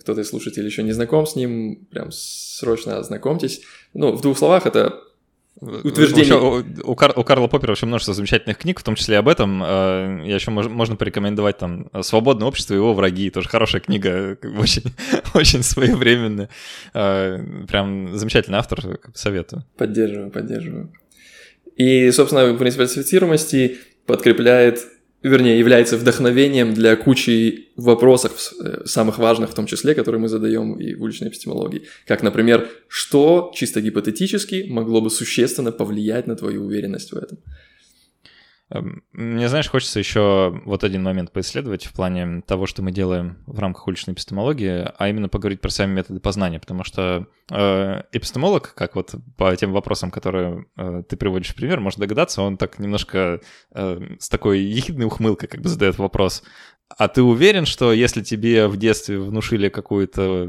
[0.00, 3.62] кто-то из слушателей еще не знаком с ним, прям срочно ознакомьтесь.
[3.92, 5.02] Ну, в двух словах, это
[5.60, 6.34] утверждение.
[6.34, 9.62] У, у, Кар, у Карла Поппера вообще множество замечательных книг, в том числе об этом.
[9.62, 13.30] Э, я еще мож, можно порекомендовать там «Свободное общество и его враги».
[13.30, 14.84] Тоже хорошая книга, очень,
[15.34, 16.48] очень своевременная.
[16.92, 17.38] Э,
[17.68, 19.64] прям замечательный автор, советую.
[19.76, 20.92] Поддерживаю, поддерживаю.
[21.76, 24.80] И, собственно, принцип фальсифицируемости подкрепляет
[25.24, 30.74] вернее, является вдохновением для кучи вопросов, э, самых важных в том числе, которые мы задаем
[30.74, 31.82] и в уличной эпистемологии.
[32.06, 37.38] Как, например, что чисто гипотетически могло бы существенно повлиять на твою уверенность в этом?
[38.70, 43.42] Эм, мне, знаешь, хочется еще вот один момент поисследовать в плане того, что мы делаем
[43.46, 48.74] в рамках уличной эпистемологии, а именно поговорить про сами методы познания, потому что э, эпистемолог,
[48.74, 52.78] как вот по тем вопросам, которые э, ты приводишь в пример, может догадаться, он так
[52.78, 53.40] немножко
[53.74, 56.42] э, с такой ехидной ухмылкой как бы задает вопрос,
[56.96, 60.48] а ты уверен, что если тебе в детстве внушили какое-то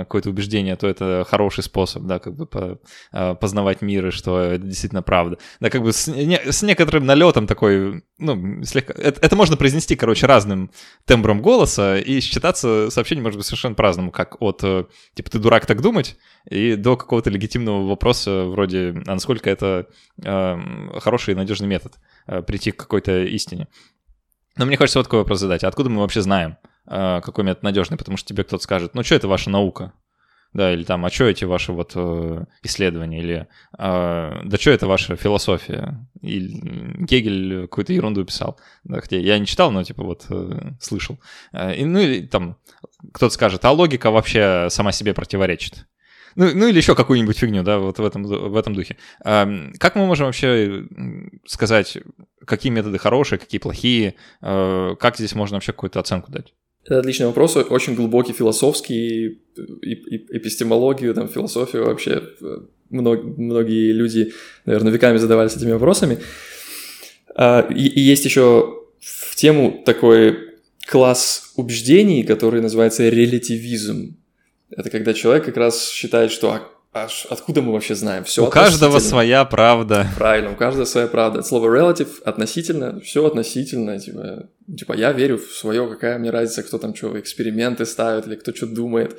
[0.00, 2.78] какое убеждение, то это хороший способ, да, как бы по,
[3.12, 5.38] а, познавать мир и что это действительно правда?
[5.60, 8.94] Да, как бы с, не, с некоторым налетом такой, ну, слегка...
[8.94, 10.70] Это, это можно произнести, короче, разным
[11.04, 15.66] тембром голоса и считаться сообщение может быть совершенно по-разному, как от, э, типа, ты дурак
[15.66, 16.16] так думать,
[16.50, 19.88] и до какого-то легитимного вопроса вроде, а насколько это
[20.22, 20.58] э,
[21.00, 21.94] хороший и надежный метод
[22.26, 23.68] э, прийти к какой-то истине.
[24.56, 25.64] Но мне хочется вот такой вопрос задать.
[25.64, 27.98] Откуда мы вообще знаем, э, какой метод надежный?
[27.98, 29.92] Потому что тебе кто-то скажет, ну что это ваша наука?
[30.52, 33.18] Да, или там, а что эти ваши вот э, исследования?
[33.20, 36.08] Или э, да что это ваша философия?
[36.22, 38.58] Или Гегель какую-то ерунду писал.
[38.84, 40.26] Да, хотя я не читал, но типа вот
[40.80, 41.20] слышал.
[41.52, 42.56] И, ну или там
[43.12, 45.86] кто-то скажет, а логика вообще сама себе противоречит.
[46.36, 48.96] Ну, ну или еще какую-нибудь фигню, да, вот в этом, в этом духе.
[49.22, 50.84] Как мы можем вообще
[51.46, 51.96] сказать,
[52.46, 54.14] какие методы хорошие, какие плохие?
[54.40, 56.54] Э, как здесь можно вообще какую-то оценку дать?
[56.84, 59.40] Это отличный вопрос, очень глубокий, философский,
[59.82, 59.92] и,
[60.36, 62.22] эпистемологию, там, философию вообще.
[62.90, 64.32] Мног, многие люди,
[64.64, 66.18] наверное, веками задавались этими вопросами.
[67.34, 70.38] А, и, и есть еще в тему такой
[70.86, 74.16] класс убеждений, который называется релятивизм.
[74.70, 78.24] Это когда человек как раз считает, что а, а откуда мы вообще знаем?
[78.24, 80.06] Все у каждого своя правда.
[80.16, 81.40] Правильно, у каждого своя правда.
[81.40, 83.98] Это слово relative относительно, все относительно.
[83.98, 88.36] Типа, типа я верю в свое, какая мне разница, кто там что, эксперименты ставит или
[88.36, 89.16] кто что думает.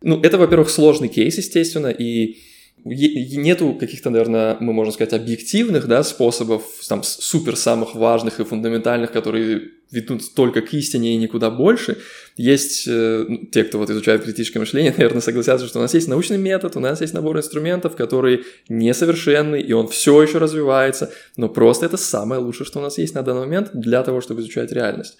[0.00, 2.38] Ну, это, во-первых, сложный кейс, естественно, и
[2.84, 9.12] нету каких-то, наверное, мы можем сказать, объективных, да, способов, там, супер самых важных и фундаментальных,
[9.12, 11.96] которые ведут только к истине и никуда больше.
[12.36, 16.08] Есть э, ну, те, кто вот изучает критическое мышление, наверное, согласятся, что у нас есть
[16.08, 21.48] научный метод, у нас есть набор инструментов, который несовершенный, и он все еще развивается, но
[21.48, 24.72] просто это самое лучшее, что у нас есть на данный момент для того, чтобы изучать
[24.72, 25.16] реальность.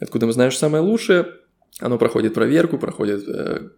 [0.00, 1.26] Откуда мы знаем, что самое лучшее?
[1.80, 3.70] Оно проходит проверку, проходит э,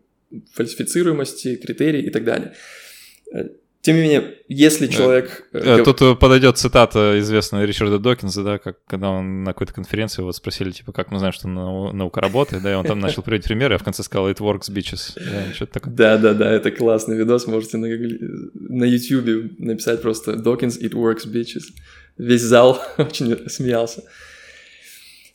[0.52, 2.54] фальсифицируемости, критерии и так далее.
[3.84, 5.46] Тем не менее, если человек...
[5.52, 10.22] Э, э, тут подойдет цитата известная Ричарда Докинза, да, как, когда он на какой-то конференции
[10.22, 13.46] вот спросили, типа, как мы знаем, что наука работает, да, и он там начал приводить
[13.46, 15.12] примеры, а в конце сказал «it works, bitches».
[15.16, 15.92] Да, что-то такое.
[15.92, 17.88] Да-да-да, это классный видос, можете на,
[18.54, 21.64] на YouTube написать просто «Dawkins, it works, bitches».
[22.16, 24.02] Весь зал очень смеялся.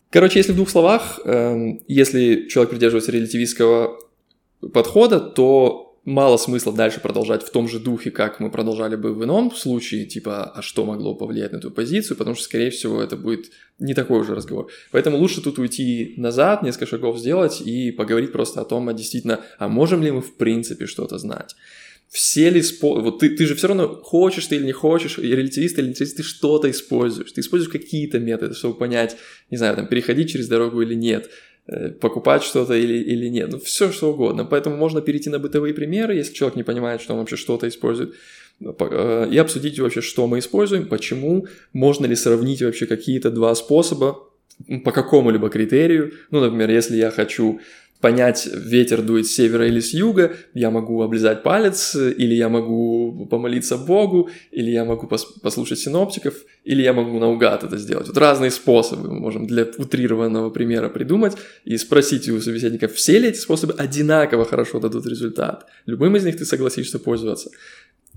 [0.10, 4.00] Короче, если в двух словах, эм, если человек придерживается релятивистского
[4.74, 9.24] подхода, то мало смысла дальше продолжать в том же духе, как мы продолжали бы в
[9.24, 13.16] ином случае, типа, а что могло повлиять на эту позицию, потому что, скорее всего, это
[13.16, 14.70] будет не такой уже разговор.
[14.92, 19.42] Поэтому лучше тут уйти назад, несколько шагов сделать и поговорить просто о том, а действительно,
[19.58, 21.56] а можем ли мы в принципе что-то знать.
[22.10, 23.00] Все ли спо...
[23.02, 26.18] Вот ты, ты же все равно хочешь ты или не хочешь, и релятивист или релятивист,
[26.18, 27.32] ты что-то используешь.
[27.32, 29.16] Ты используешь какие-то методы, чтобы понять,
[29.52, 31.30] не знаю, там, переходить через дорогу или нет
[32.02, 33.52] покупать что-то или, или нет.
[33.52, 34.46] Ну, все что угодно.
[34.46, 38.16] Поэтому можно перейти на бытовые примеры, если человек не понимает, что он вообще что-то использует,
[38.62, 44.29] э, и обсудить вообще, что мы используем, почему, можно ли сравнить вообще какие-то два способа
[44.84, 46.14] по какому-либо критерию.
[46.32, 47.60] Ну, например, если я хочу
[48.02, 53.28] понять, ветер дует с севера или с юга, я могу облизать палец, или я могу
[53.30, 56.34] помолиться Богу, или я могу пос послушать синоптиков,
[56.64, 58.08] или я могу наугад это сделать.
[58.08, 61.36] Вот разные способы мы можем для утрированного примера придумать
[61.66, 65.66] и спросить у собеседника, все ли эти способы одинаково хорошо дадут результат.
[65.86, 67.52] Любым из них ты согласишься пользоваться.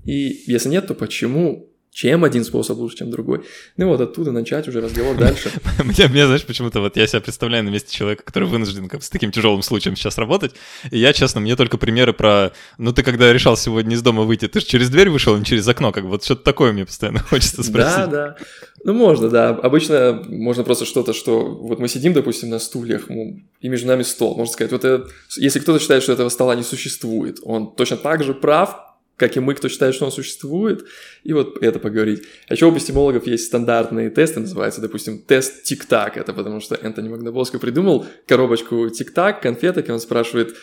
[0.05, 1.72] И если нет, то почему?
[1.93, 3.45] Чем один способ лучше, чем другой.
[3.77, 5.51] Ну вот оттуда начать уже разговор дальше.
[5.83, 9.09] Мне, мне, знаешь, почему-то вот я себя представляю на месте человека, который вынужден как, с
[9.09, 10.53] таким тяжелым случаем сейчас работать.
[10.89, 12.51] И я, честно, мне только примеры про...
[12.79, 15.45] Ну ты когда решал сегодня из дома выйти, ты же через дверь вышел, а не
[15.45, 17.95] через окно, как вот что-то такое мне постоянно хочется спросить.
[17.95, 18.37] Да, да.
[18.83, 19.49] Ну можно, да.
[19.49, 21.45] Обычно можно просто что-то, что...
[21.45, 24.35] Вот мы сидим, допустим, на стульях, и между нами стол.
[24.35, 25.07] Можно сказать, вот это...
[25.37, 28.82] Если кто-то считает, что этого стола не существует, он точно так же прав,
[29.17, 30.85] как и мы, кто считает, что он существует,
[31.23, 32.23] и вот это поговорить.
[32.47, 37.09] А еще у эпистемологов есть стандартные тесты, называется, допустим, тест тик-так, это потому что Энтони
[37.09, 40.55] Магнабоско придумал коробочку тик-так, конфеток, и он спрашивает,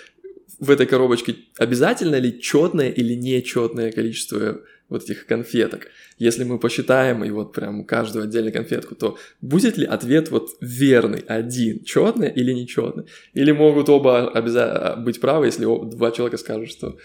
[0.59, 5.87] в этой коробочке обязательно ли четное или нечетное количество вот этих конфеток.
[6.19, 11.21] Если мы посчитаем и вот прям каждую отдельную конфетку, то будет ли ответ вот верный,
[11.27, 13.05] один, четный или нечетный?
[13.33, 16.99] Или могут оба обяза- быть правы, если два человека скажут, что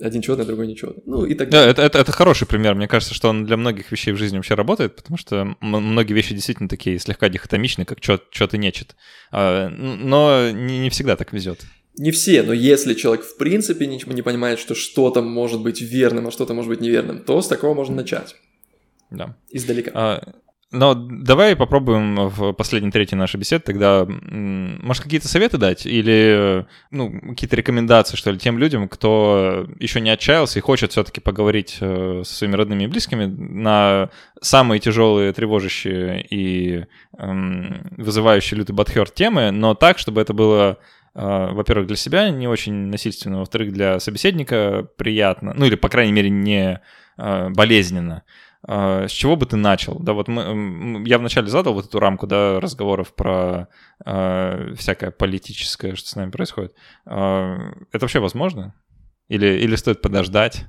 [0.00, 1.02] один четный, другой нечетный.
[1.06, 1.66] Ну и так далее.
[1.66, 2.74] Да, это, это, это хороший пример.
[2.74, 6.34] Мне кажется, что он для многих вещей в жизни вообще работает, потому что многие вещи
[6.34, 8.96] действительно такие слегка дихотомичные, как чет и нечет.
[9.32, 11.60] А, но не, не всегда так везет.
[11.98, 16.26] Не все, но если человек в принципе не, не понимает, что что-то может быть верным,
[16.26, 18.36] а что-то может быть неверным, то с такого можно начать.
[19.10, 19.36] Да.
[19.50, 19.92] Издалека.
[19.94, 20.34] А,
[20.72, 27.20] но давай попробуем в последней трети нашей беседы тогда, может, какие-то советы дать или ну,
[27.30, 32.22] какие-то рекомендации, что ли, тем людям, кто еще не отчаялся и хочет все-таки поговорить э,
[32.24, 34.10] со своими родными и близкими на
[34.42, 36.86] самые тяжелые, тревожащие и
[37.16, 40.78] эм, вызывающие лютый бадхерт темы, но так, чтобы это было
[41.14, 46.12] э, во-первых, для себя не очень насильственно, во-вторых, для собеседника приятно, ну или, по крайней
[46.12, 46.80] мере, не
[47.18, 48.24] э, болезненно.
[48.68, 49.98] А, с чего бы ты начал?
[50.00, 53.68] Да, вот мы, я вначале задал вот эту рамку, да, разговоров про
[54.04, 56.74] э, всякое политическое, что с нами происходит.
[57.06, 57.58] Э,
[57.92, 58.74] это вообще возможно?
[59.28, 60.64] Или, или стоит подождать?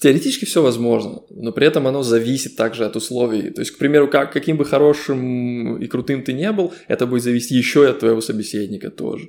[0.00, 3.50] Теоретически все возможно, но при этом оно зависит также от условий.
[3.50, 7.22] То есть, к примеру, как, каким бы хорошим и крутым ты не был, это будет
[7.22, 9.28] зависеть еще и от твоего собеседника тоже.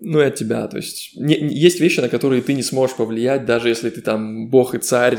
[0.00, 0.66] Ну и от тебя.
[0.68, 4.48] То есть, не, есть вещи, на которые ты не сможешь повлиять, даже если ты там
[4.48, 5.18] бог и царь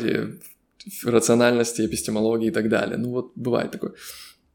[1.03, 2.97] рациональности, эпистемологии и так далее.
[2.97, 3.93] Ну вот бывает такое.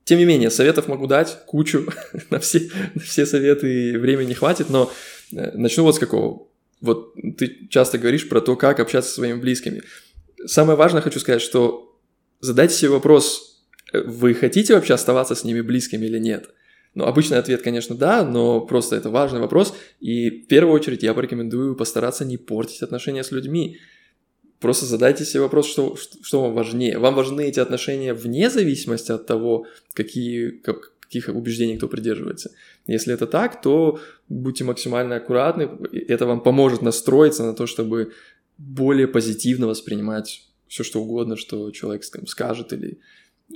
[0.04, 1.86] Тем не менее, советов могу дать кучу,
[2.30, 4.90] на, все, на все советы времени не хватит, но
[5.32, 6.48] э, начну вот с какого.
[6.80, 9.82] Вот ты часто говоришь про то, как общаться со своими близкими.
[10.46, 12.00] Самое важное хочу сказать, что
[12.40, 16.50] задайте себе вопрос, э, вы хотите вообще оставаться с ними близкими или нет?
[16.94, 19.74] Ну, обычный ответ, конечно, да, но просто это важный вопрос.
[20.00, 23.78] И в первую очередь я порекомендую постараться не портить отношения с людьми.
[24.60, 26.98] Просто задайте себе вопрос, что, что вам важнее.
[26.98, 32.50] Вам важны эти отношения вне зависимости от того, какие, как, каких убеждений кто придерживается.
[32.86, 33.98] Если это так, то
[34.28, 35.70] будьте максимально аккуратны.
[36.08, 38.12] Это вам поможет настроиться на то, чтобы
[38.58, 43.00] более позитивно воспринимать все, что угодно, что человек скажет или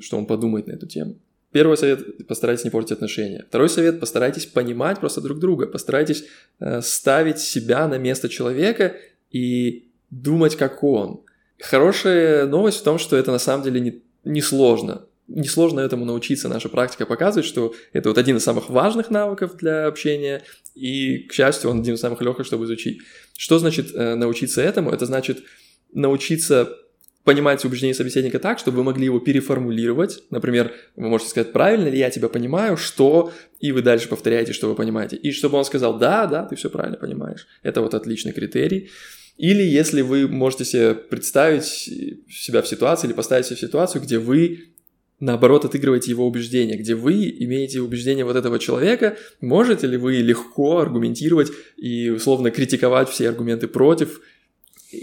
[0.01, 1.17] что он подумает на эту тему.
[1.53, 3.45] Первый совет– постарайтесь не портить отношения.
[3.47, 6.25] Второй совет– постарайтесь понимать просто друг друга, постарайтесь
[6.59, 8.97] э, ставить себя на место человека
[9.31, 9.91] и
[10.23, 11.23] думать как он.
[11.61, 15.07] Хорошая новость в том, что это на самом деле не, не сложно.
[15.27, 16.49] Не сложно этому научиться.
[16.49, 20.43] Наша практика показывает, что это вот один из самых важных навыков для общения,
[20.75, 23.01] и, к счастью, он один из самых легких, чтобы изучить.
[23.37, 24.91] Что значит э, научиться этому?
[24.91, 25.45] Это значит
[25.93, 26.77] научиться
[27.23, 30.23] понимать убеждение собеседника так, чтобы вы могли его переформулировать.
[30.31, 33.33] Например, вы можете сказать, правильно ли я тебя понимаю, что...
[33.61, 35.17] И вы дальше повторяете, что вы понимаете.
[35.17, 37.47] И чтобы он сказал, да, да, ты все правильно понимаешь.
[37.62, 38.91] Это вот отличный критерий.
[39.37, 44.18] Или если вы можете себе представить себя в ситуации или поставить себя в ситуацию, где
[44.18, 44.74] вы
[45.20, 50.78] наоборот отыгрываете его убеждения, где вы имеете убеждения вот этого человека, можете ли вы легко
[50.78, 54.20] аргументировать и условно критиковать все аргументы против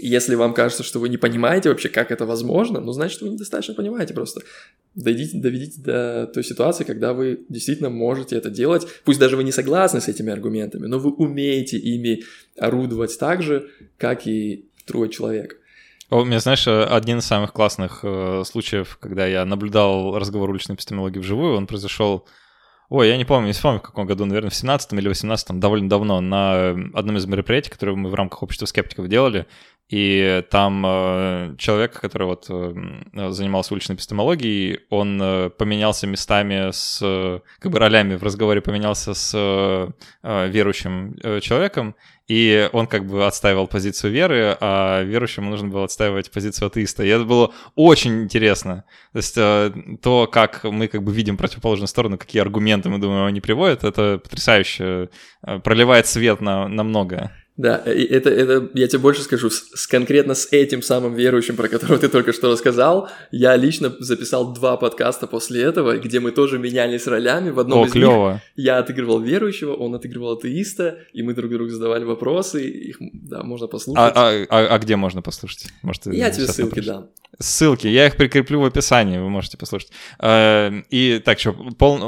[0.00, 3.74] Если вам кажется, что вы не понимаете вообще, как это возможно, ну, значит, вы недостаточно
[3.74, 4.42] понимаете просто.
[4.94, 8.86] Дойдите, доведите до той ситуации, когда вы действительно можете это делать.
[9.04, 12.24] Пусть даже вы не согласны с этими аргументами, но вы умеете ими
[12.58, 13.68] орудовать так же,
[13.98, 15.58] как и другой человек.
[16.10, 21.18] У меня, знаешь, один из самых классных э, случаев, когда я наблюдал разговор уличной эпистемологии
[21.18, 22.26] вживую, он произошел
[22.94, 25.88] Ой, я не помню, не вспомню, в каком году, наверное, в 17 или 18 довольно
[25.88, 29.46] давно, на одном из мероприятий, которые мы в рамках общества скептиков делали,
[29.92, 36.98] и там э, человек, который вот э, занимался уличной эпистемологией, он э, поменялся местами с,
[37.58, 41.94] как бы ролями в разговоре поменялся с э, верующим э, человеком,
[42.26, 47.04] и он как бы отстаивал позицию веры, а верующему нужно было отстаивать позицию атеиста.
[47.04, 48.84] И это было очень интересно.
[49.12, 53.26] То есть э, то, как мы как бы видим противоположную сторону, какие аргументы мы думаем
[53.26, 55.10] они приводят, это потрясающе
[55.42, 57.41] э, проливает свет на, на многое.
[57.58, 61.68] Да, это, это, я тебе больше скажу, с, с, конкретно с этим самым верующим, про
[61.68, 66.58] которого ты только что рассказал, я лично записал два подкаста после этого, где мы тоже
[66.58, 67.50] менялись ролями.
[67.50, 68.32] В одном О, из клево.
[68.32, 73.42] них я отыгрывал верующего, он отыгрывал атеиста, и мы друг другу задавали вопросы, их, да,
[73.42, 74.02] можно послушать.
[74.02, 75.66] А, а, а, а где можно послушать?
[75.82, 76.86] Может, я тебе ссылки напишешь?
[76.86, 77.08] дам.
[77.38, 79.90] Ссылки, я их прикреплю в описании, вы можете послушать.
[80.20, 81.98] Э, и так, что, пол...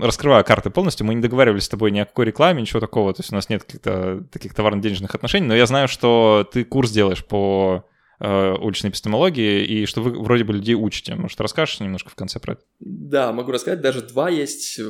[0.00, 3.20] раскрываю карты полностью, мы не договаривались с тобой ни о какой рекламе, ничего такого, то
[3.22, 4.52] есть у нас нет каких-то таких
[4.84, 7.84] товарно-денежных отношений, но я знаю, что ты курс делаешь по
[8.20, 11.16] Э, уличной эпистемологии, и что вы вроде бы людей учите.
[11.16, 12.62] Может, расскажешь немножко в конце про это?
[12.78, 13.80] Да, могу рассказать.
[13.80, 14.80] Даже два есть.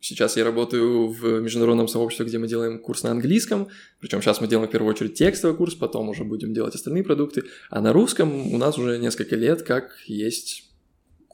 [0.00, 3.68] Сейчас я работаю в международном сообществе, где мы делаем курс на английском.
[4.00, 7.44] Причем сейчас мы делаем в первую очередь текстовый курс, потом уже будем делать остальные продукты.
[7.70, 10.73] А на русском у нас уже несколько лет как есть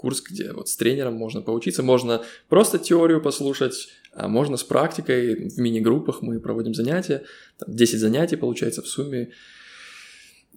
[0.00, 5.48] курс, где вот с тренером можно поучиться, можно просто теорию послушать, а можно с практикой,
[5.50, 7.22] в мини-группах мы проводим занятия,
[7.58, 9.30] там 10 занятий получается в сумме,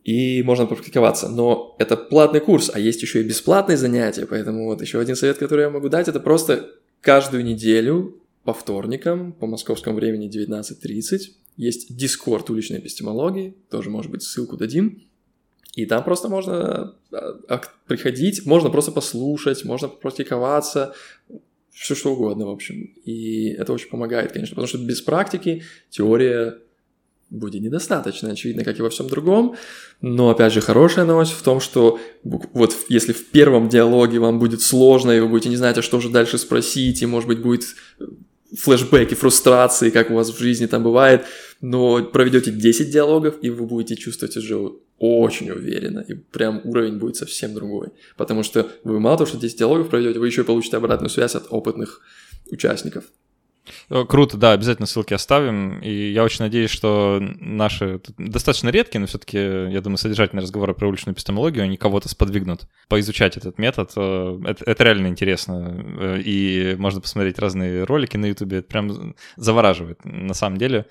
[0.06, 1.28] и можно практиковаться.
[1.28, 5.38] Но это платный курс, а есть еще и бесплатные занятия, поэтому вот еще один совет,
[5.38, 6.72] который я могу дать, это просто
[7.02, 11.20] каждую неделю по вторникам, по московскому времени 19.30,
[11.58, 15.04] есть Дискорд уличной эпистемологии, тоже, может быть, ссылку дадим,
[15.74, 20.94] и там просто можно а, приходить, можно просто послушать, можно практиковаться,
[21.72, 22.92] все что угодно, в общем.
[23.06, 26.60] И это очень помогает, конечно, потому что без практики теория
[27.32, 29.56] будет недостаточно, очевидно, как и во всем другом.
[30.02, 34.62] Но, опять же, хорошая новость в том, что вот если в первом диалоге вам будет
[34.62, 37.64] сложно, и вы будете не знать, а что же дальше спросить, и, может быть, будет
[38.00, 38.06] э,
[38.56, 41.26] флешбеки, фрустрации, как у вас в жизни там бывает,
[41.62, 47.16] но проведете 10 диалогов, и вы будете чувствовать уже очень уверенно, и прям уровень будет
[47.16, 47.90] совсем другой.
[48.16, 51.36] Потому что вы мало того, что 10 диалогов проведете, вы еще и получите обратную связь
[51.36, 52.02] от опытных
[52.52, 53.06] участников.
[53.90, 55.80] Э, круто, да, обязательно ссылки оставим.
[55.80, 60.88] И я очень надеюсь, что наши достаточно редкие, но все-таки, я думаю, содержательные разговоры про
[60.88, 63.92] уличную эпистемологию, они кого-то сподвигнут поизучать этот метод.
[63.96, 65.86] Э, это, это реально интересно.
[66.00, 68.54] Э, и можно посмотреть разные ролики на YouTube.
[68.54, 70.86] Это прям завораживает, на самом деле.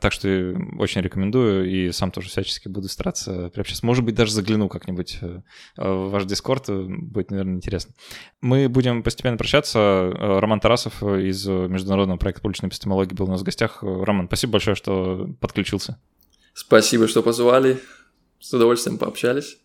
[0.00, 1.70] Так что очень рекомендую.
[1.70, 3.84] И сам тоже всячески буду стараться приобщаться.
[3.84, 6.68] Может быть, даже загляну как-нибудь в ваш Дискорд.
[6.68, 7.92] Будет, наверное, интересно.
[8.40, 10.12] Мы будем постепенно прощаться.
[10.18, 13.82] Роман Тарасов из Международного международного проекта публичной эпистемологии был у нас в гостях.
[13.82, 15.98] Роман, спасибо большое, что подключился.
[16.54, 17.80] Спасибо, что позвали.
[18.40, 19.58] С удовольствием пообщались.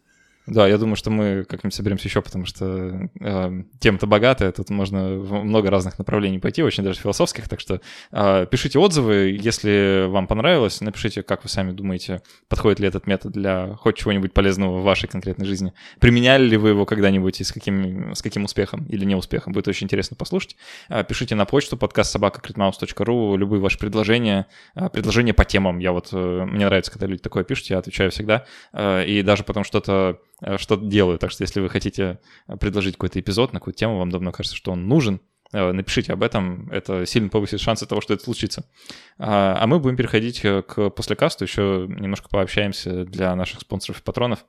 [0.48, 5.18] Да, я думаю, что мы как-нибудь соберемся еще, потому что э, тема-то богатая, тут можно
[5.20, 7.80] в много разных направлений пойти, очень даже философских, так что
[8.12, 13.32] э, пишите отзывы, если вам понравилось, напишите, как вы сами думаете, подходит ли этот метод
[13.32, 15.74] для хоть чего-нибудь полезного в вашей конкретной жизни.
[16.00, 19.86] Применяли ли вы его когда-нибудь и с каким, с каким успехом или неуспехом, будет очень
[19.86, 20.56] интересно послушать.
[20.90, 25.78] Э, пишите на почту подкаст собака.критмаус.ру любые ваши предложения, э, предложения по темам.
[25.78, 29.44] Я вот, э, мне нравится, когда люди такое пишут, я отвечаю всегда, э, и даже
[29.44, 30.20] потом что-то
[30.58, 31.18] что делаю.
[31.18, 34.56] Так что если вы хотите э, предложить какой-то эпизод на какую-то тему, вам давно кажется,
[34.56, 35.22] что он нужен,
[35.54, 38.66] э, напишите об этом, это сильно повысит шансы того, что это случится.
[39.18, 44.46] А, а мы будем переходить к послекасту, еще немножко пообщаемся для наших спонсоров и патронов.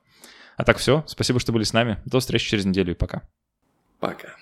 [0.57, 1.99] А так все, спасибо, что были с нами.
[2.05, 3.23] До встречи через неделю и пока.
[3.99, 4.35] Пока.